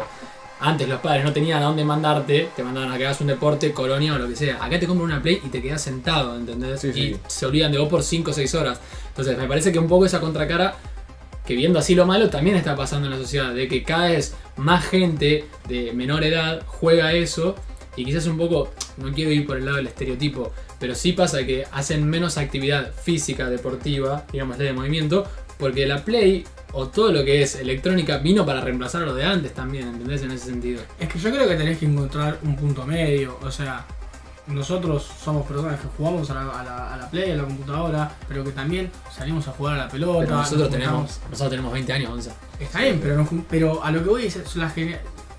[0.60, 3.74] antes los padres no tenían a dónde mandarte, te mandaban a que hagas un deporte,
[3.74, 4.64] colonia o lo que sea.
[4.64, 6.80] Acá te compran una Play y te quedas sentado, ¿entendés?
[6.80, 6.99] Sí, sí.
[7.01, 8.80] Y se olvidan de vos por 5 o 6 horas.
[9.10, 10.76] Entonces me parece que un poco esa contracara,
[11.46, 14.36] que viendo así lo malo, también está pasando en la sociedad, de que cada vez
[14.58, 17.56] más gente de menor edad juega eso,
[17.96, 21.46] y quizás un poco, no quiero ir por el lado del estereotipo, pero sí pasa
[21.46, 25.26] que hacen menos actividad física, deportiva, digamos, de movimiento,
[25.58, 29.24] porque la Play o todo lo que es electrónica vino para reemplazar a lo de
[29.24, 30.24] antes también, ¿entendés?
[30.24, 30.82] En ese sentido.
[31.00, 33.38] Es que yo creo que tenés que encontrar un punto medio.
[33.44, 33.86] O sea,
[34.48, 38.12] nosotros somos personas que jugamos a la, a la, a la Play, a la computadora,
[38.28, 40.20] pero que también salimos a jugar a la pelota.
[40.26, 42.32] Pero nosotros nos tenemos, nosotros tenemos 20 años, 11.
[42.60, 44.72] Está bien, pero, no jun- pero a lo que voy es la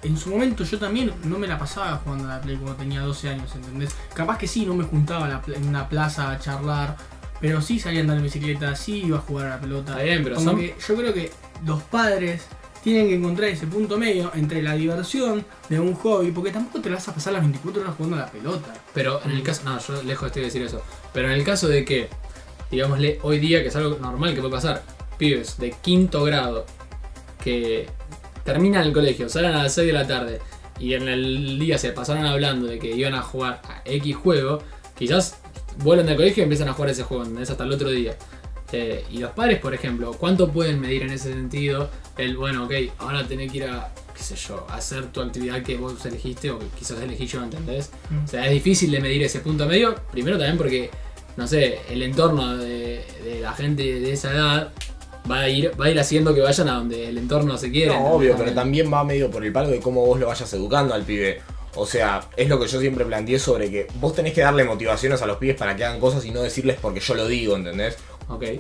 [0.03, 3.01] En su momento yo también no me la pasaba jugando a la Play cuando tenía
[3.01, 3.95] 12 años, ¿entendés?
[4.15, 6.97] Capaz que sí, no me juntaba la en una plaza a charlar,
[7.41, 9.93] pero sí salía a andar en bicicleta, sí iba a jugar a la pelota.
[9.93, 11.31] Está bien, pero Como son- que yo creo que
[11.67, 12.47] los padres
[12.85, 16.91] tienen que encontrar ese punto medio entre la diversión de un hobby, porque tampoco te
[16.91, 18.75] vas a pasar las 24 horas jugando a la pelota.
[18.93, 20.83] Pero en el caso, no, yo lejos estoy de decir eso.
[21.15, 22.09] Pero en el caso de que,
[22.71, 24.83] digámosle, hoy día, que es algo normal que puede pasar,
[25.17, 26.67] pibes de quinto grado
[27.43, 27.89] que
[28.45, 30.41] terminan el colegio, salen a las 6 de la tarde
[30.79, 34.59] y en el día se pasaron hablando de que iban a jugar a X juego,
[34.95, 35.39] quizás
[35.79, 37.49] vuelven del colegio y empiezan a jugar ese juego, ¿entendés?
[37.49, 38.15] Hasta el otro día.
[38.73, 41.91] Eh, y los padres, por ejemplo, ¿cuánto pueden medir en ese sentido?
[42.17, 45.63] El, bueno, ok, ahora tenés que ir a, qué sé yo, a hacer tu actividad
[45.63, 47.91] que vos elegiste o que quizás elegí yo, ¿entendés?
[48.11, 48.25] Mm.
[48.25, 49.95] O sea, es difícil de medir ese punto medio.
[50.11, 50.91] Primero también porque,
[51.37, 54.73] no sé, el entorno de, de la gente de esa edad
[55.31, 57.95] va a ir va a ir haciendo que vayan a donde el entorno se quiere.
[57.95, 60.95] No, obvio, pero también va medio por el palo de cómo vos lo vayas educando
[60.95, 61.41] al pibe.
[61.77, 65.23] O sea, es lo que yo siempre planteé sobre que vos tenés que darle motivaciones
[65.23, 67.97] a los pibes para que hagan cosas y no decirles porque yo lo digo, ¿entendés?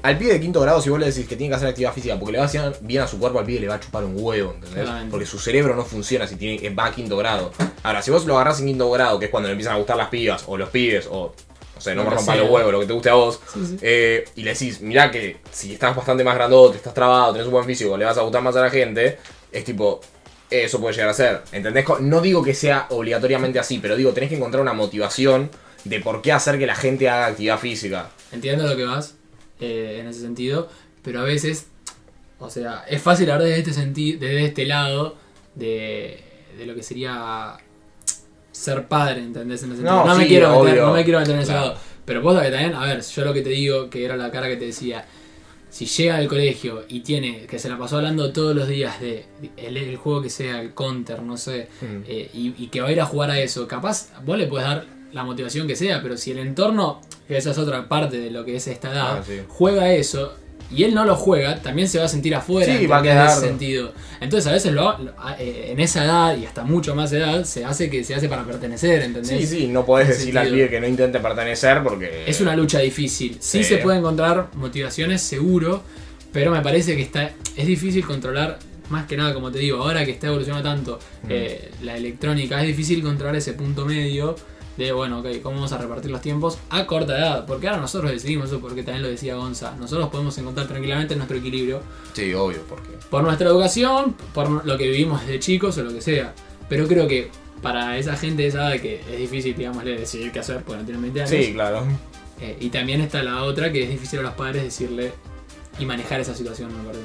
[0.03, 2.19] Al pibe de quinto grado, si vos le decís que tiene que hacer actividad física
[2.19, 4.05] porque le va a hacer bien a su cuerpo, al pibe le va a chupar
[4.05, 4.89] un huevo, ¿entendés?
[5.11, 7.51] Porque su cerebro no funciona si tiene, va a quinto grado.
[7.83, 9.97] Ahora, si vos lo agarrás en quinto grado, que es cuando le empiezan a gustar
[9.97, 11.35] las pibas o los pibes, o
[11.75, 12.37] no sé, no me sea.
[12.37, 13.77] los huevos, lo que te guste a vos, Sí, sí.
[13.83, 17.53] eh, y le decís, mirá que si estás bastante más grandote, estás trabado, tenés un
[17.53, 19.19] buen físico, le vas a gustar más a la gente,
[19.51, 20.01] es tipo,
[20.51, 21.43] eso puede llegar a ser.
[21.53, 21.85] ¿Entendés?
[22.01, 25.51] No digo que sea obligatoriamente así, pero digo, tenés que encontrar una motivación
[25.85, 28.11] de por qué hacer que la gente haga actividad física.
[28.31, 29.15] Entiendo lo que vas
[29.61, 30.69] eh, en ese sentido,
[31.03, 31.67] pero a veces,
[32.39, 35.17] o sea, es fácil hablar desde este sentido, desde este lado
[35.55, 36.23] de,
[36.59, 37.57] de lo que sería
[38.53, 39.63] ser padre, ¿entendés?
[39.63, 40.05] En ese sentido.
[40.05, 41.67] No, No, me quiero meter, no me quiero meter en ese Claro.
[41.69, 41.81] lado.
[42.05, 44.47] Pero vos que también, a ver, yo lo que te digo, que era la cara
[44.49, 45.07] que te decía,
[45.71, 49.25] si llega al colegio y tiene, que se la pasó hablando todos los días de
[49.57, 52.03] el, el juego que sea, el counter, no sé, Mm.
[52.07, 54.69] eh, y, y que va a ir a jugar a eso, capaz vos le puedes
[54.69, 54.85] dar
[55.15, 58.45] la motivación que sea, pero si el entorno, que esa es otra parte de lo
[58.45, 59.41] que es esta edad, Ah, sí.
[59.49, 60.35] juega eso
[60.71, 63.27] y él no lo juega, también se va a sentir afuera Sí, va a quedar-
[63.27, 63.93] en ese sentido.
[64.21, 67.45] Entonces a veces lo, lo- a- eh, en esa edad y hasta mucho más edad
[67.45, 69.29] se hace que se hace para pertenecer, ¿entendés?
[69.41, 72.25] Sí, sí, no podés decirle al pibe que no intente pertenecer porque...
[72.27, 73.37] Es una lucha difícil.
[73.41, 73.65] Sí, Sí.
[73.65, 75.83] se puede encontrar motivaciones, seguro,
[76.33, 78.59] pero me parece que está es difícil controlar,
[78.89, 81.27] más que nada, como te digo, ahora que está evolucionando tanto Mm.
[81.31, 84.35] eh, la electrónica, es difícil controlar ese punto medio
[84.77, 87.47] de, bueno, ok, ¿cómo vamos a repartir los tiempos a corta edad?
[87.47, 91.37] Porque ahora nosotros decidimos eso, porque también lo decía Gonza, nosotros podemos encontrar tranquilamente nuestro
[91.37, 91.81] equilibrio
[92.13, 92.91] Sí, obvio, porque...
[93.11, 96.35] por nuestra educación, por lo que vivimos desde chicos o lo que sea.
[96.69, 97.31] Pero creo que
[97.63, 100.85] para esa gente de esa edad que es difícil, digamos, decidir qué hacer porque no
[100.85, 101.31] tienen 20 años.
[101.31, 101.85] Sí, claro.
[102.41, 105.13] Eh, y también está la otra que es difícil a los padres decirle
[105.79, 107.05] y manejar esa situación, me parece.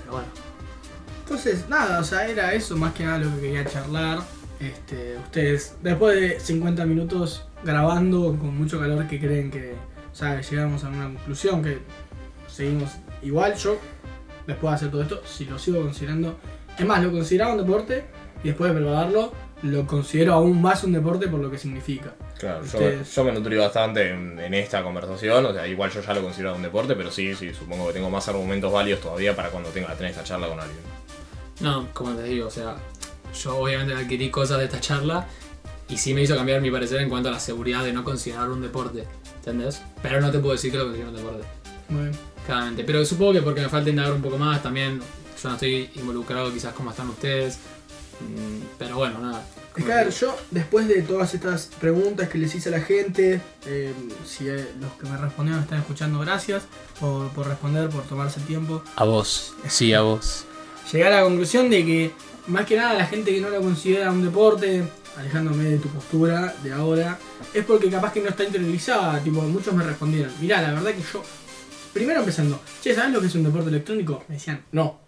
[0.00, 0.28] Pero bueno,
[1.22, 4.22] Entonces, nada, o sea, era eso más que nada lo que quería charlar.
[4.68, 9.72] Este, ustedes, después de 50 minutos grabando con mucho calor, que creen que,
[10.12, 11.78] o sea, llegamos a una conclusión, que
[12.46, 12.90] seguimos
[13.22, 13.54] igual.
[13.56, 13.78] Yo,
[14.46, 16.38] después de hacer todo esto, si lo sigo considerando,
[16.78, 18.04] es más, lo consideraba un deporte
[18.42, 22.14] y después de probarlo, lo considero aún más un deporte por lo que significa.
[22.38, 26.00] Claro, yo, Ustedes- yo me nutrí bastante en, en esta conversación, o sea, igual yo
[26.02, 29.34] ya lo considero un deporte, pero sí, sí, supongo que tengo más argumentos válidos todavía
[29.34, 30.80] para cuando tenga tener esta charla con alguien.
[31.60, 32.76] no, como te digo, o sea,
[33.34, 35.26] yo obviamente adquirí cosas de esta charla
[35.88, 38.48] y sí me hizo cambiar mi parecer en cuanto a la seguridad de no considerar
[38.50, 39.04] un deporte,
[39.36, 39.82] ¿entendés?
[40.02, 41.44] Pero no te puedo decir que lo considero un deporte.
[41.88, 42.18] Muy bien.
[42.46, 45.90] Claramente, pero supongo que porque me falta indagar un poco más, también yo no estoy
[45.96, 47.58] involucrado quizás como están ustedes,
[48.20, 49.44] mm, pero bueno, nada.
[49.76, 52.80] Es que, a ver, yo después de todas estas preguntas que les hice a la
[52.80, 53.92] gente, eh,
[54.24, 56.62] si eh, los que me respondieron están escuchando, gracias
[57.00, 58.84] por, por responder, por tomarse el tiempo.
[58.94, 60.44] A vos, sí, a vos.
[60.92, 62.12] Llegar a la conclusión de que,
[62.46, 64.84] más que nada, la gente que no lo considera un deporte,
[65.16, 67.18] alejándome de tu postura de ahora,
[67.52, 69.20] es porque capaz que no está interiorizada.
[69.20, 71.22] Tipo, muchos me respondieron, mirá, la verdad que yo,
[71.92, 74.24] primero empezando, che, ¿sabes lo que es un deporte electrónico?
[74.28, 75.00] Me decían, no.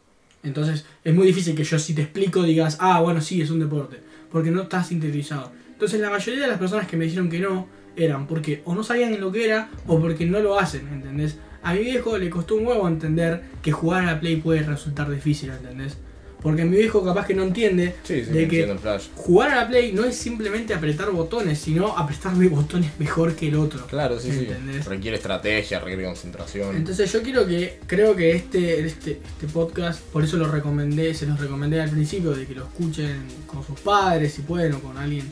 [0.43, 3.59] Entonces, es muy difícil que yo si te explico digas, ah, bueno, sí, es un
[3.59, 3.99] deporte,
[4.31, 5.53] porque no estás interiorizado.
[5.73, 7.67] Entonces, la mayoría de las personas que me dijeron que no,
[7.97, 11.39] eran porque o no sabían lo que era o porque no lo hacen, ¿entendés?
[11.63, 15.11] A mi viejo le costó un huevo entender que jugar a la Play puede resultar
[15.11, 15.99] difícil, ¿entendés?
[16.47, 18.73] Porque mi viejo capaz que no entiende Sí, sí, de que
[19.17, 23.57] jugar a la Play no es simplemente apretar botones, sino apretar botones mejor que el
[23.57, 23.85] otro.
[23.89, 24.49] Claro, sí, sí.
[24.87, 26.77] Requiere estrategia, requiere concentración.
[26.77, 31.27] Entonces yo quiero que, creo que este, este, este podcast, por eso lo recomendé, se
[31.27, 34.97] los recomendé al principio, de que lo escuchen con sus padres, si pueden, o con
[34.97, 35.29] alguien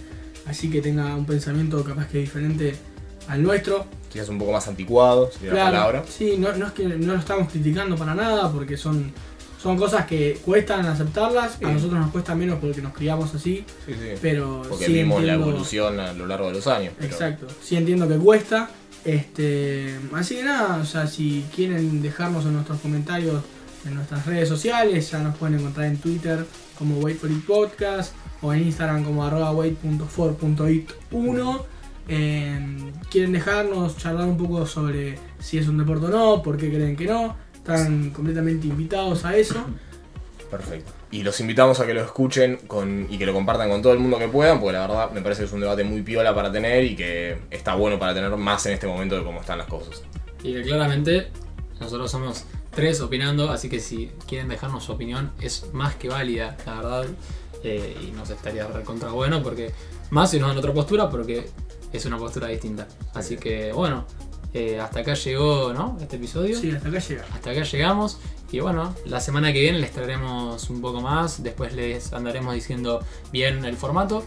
[0.47, 2.75] así que tenga un pensamiento capaz que diferente
[3.29, 3.87] al nuestro.
[4.13, 6.05] Quizás un poco más anticuado, sería la palabra.
[6.09, 9.13] sí, no, no es que no lo estamos criticando para nada, porque son,
[9.65, 11.65] son cosas que cuestan aceptarlas, Sí.
[11.65, 14.11] a nosotros nos cuesta menos porque nos criamos así, Sí, sí.
[14.21, 16.93] pero Porque vimos la evolución a lo largo de los años.
[16.99, 18.69] pero- Exacto, sí entiendo que cuesta.
[19.07, 23.43] Este, así que nada, o sea, si quieren dejarnos en nuestros comentarios
[23.87, 26.45] en nuestras redes sociales, ya nos pueden encontrar en Twitter
[26.79, 31.63] como Wait for It Podcast o en Instagram como arroba wait.for.it1.
[32.09, 32.77] Eh,
[33.11, 36.97] quieren dejarnos charlar un poco sobre si es un deporte o no, por qué creen
[36.97, 37.35] que no.
[37.65, 39.65] Están completamente invitados a eso.
[40.51, 40.93] Perfecto.
[41.11, 43.99] Y los invitamos a que lo escuchen con, y que lo compartan con todo el
[43.99, 46.53] mundo que puedan, porque la verdad me parece que es un debate muy piola para
[46.53, 49.67] tener y que está bueno para tener más en este momento de cómo están las
[49.67, 50.03] cosas.
[50.43, 51.29] Y que claramente
[51.81, 56.57] nosotros somos tres opinando, así que si quieren dejarnos su opinión es más que válida,
[56.67, 57.07] la verdad.
[57.65, 59.73] eh, y nos estaría recontra bueno porque
[60.11, 61.49] más si nos dan otra postura porque
[61.93, 62.87] es una postura distinta.
[63.15, 64.05] Así que bueno,
[64.55, 65.99] eh, hasta acá llegó ¿no?
[66.01, 66.57] este episodio.
[66.57, 67.25] Sí, hasta acá llega.
[67.33, 68.19] Hasta acá llegamos.
[68.53, 71.43] Y bueno, la semana que viene les traeremos un poco más.
[71.43, 73.01] Después les andaremos diciendo
[73.33, 74.25] bien el formato.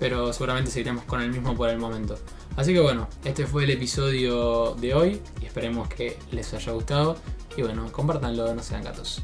[0.00, 2.18] Pero seguramente seguiremos con el mismo por el momento.
[2.56, 5.20] Así que bueno, este fue el episodio de hoy.
[5.42, 7.18] Y esperemos que les haya gustado.
[7.54, 9.22] Y bueno, compártanlo, no sean gatos.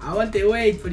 [0.00, 0.90] Aguante, wait, por.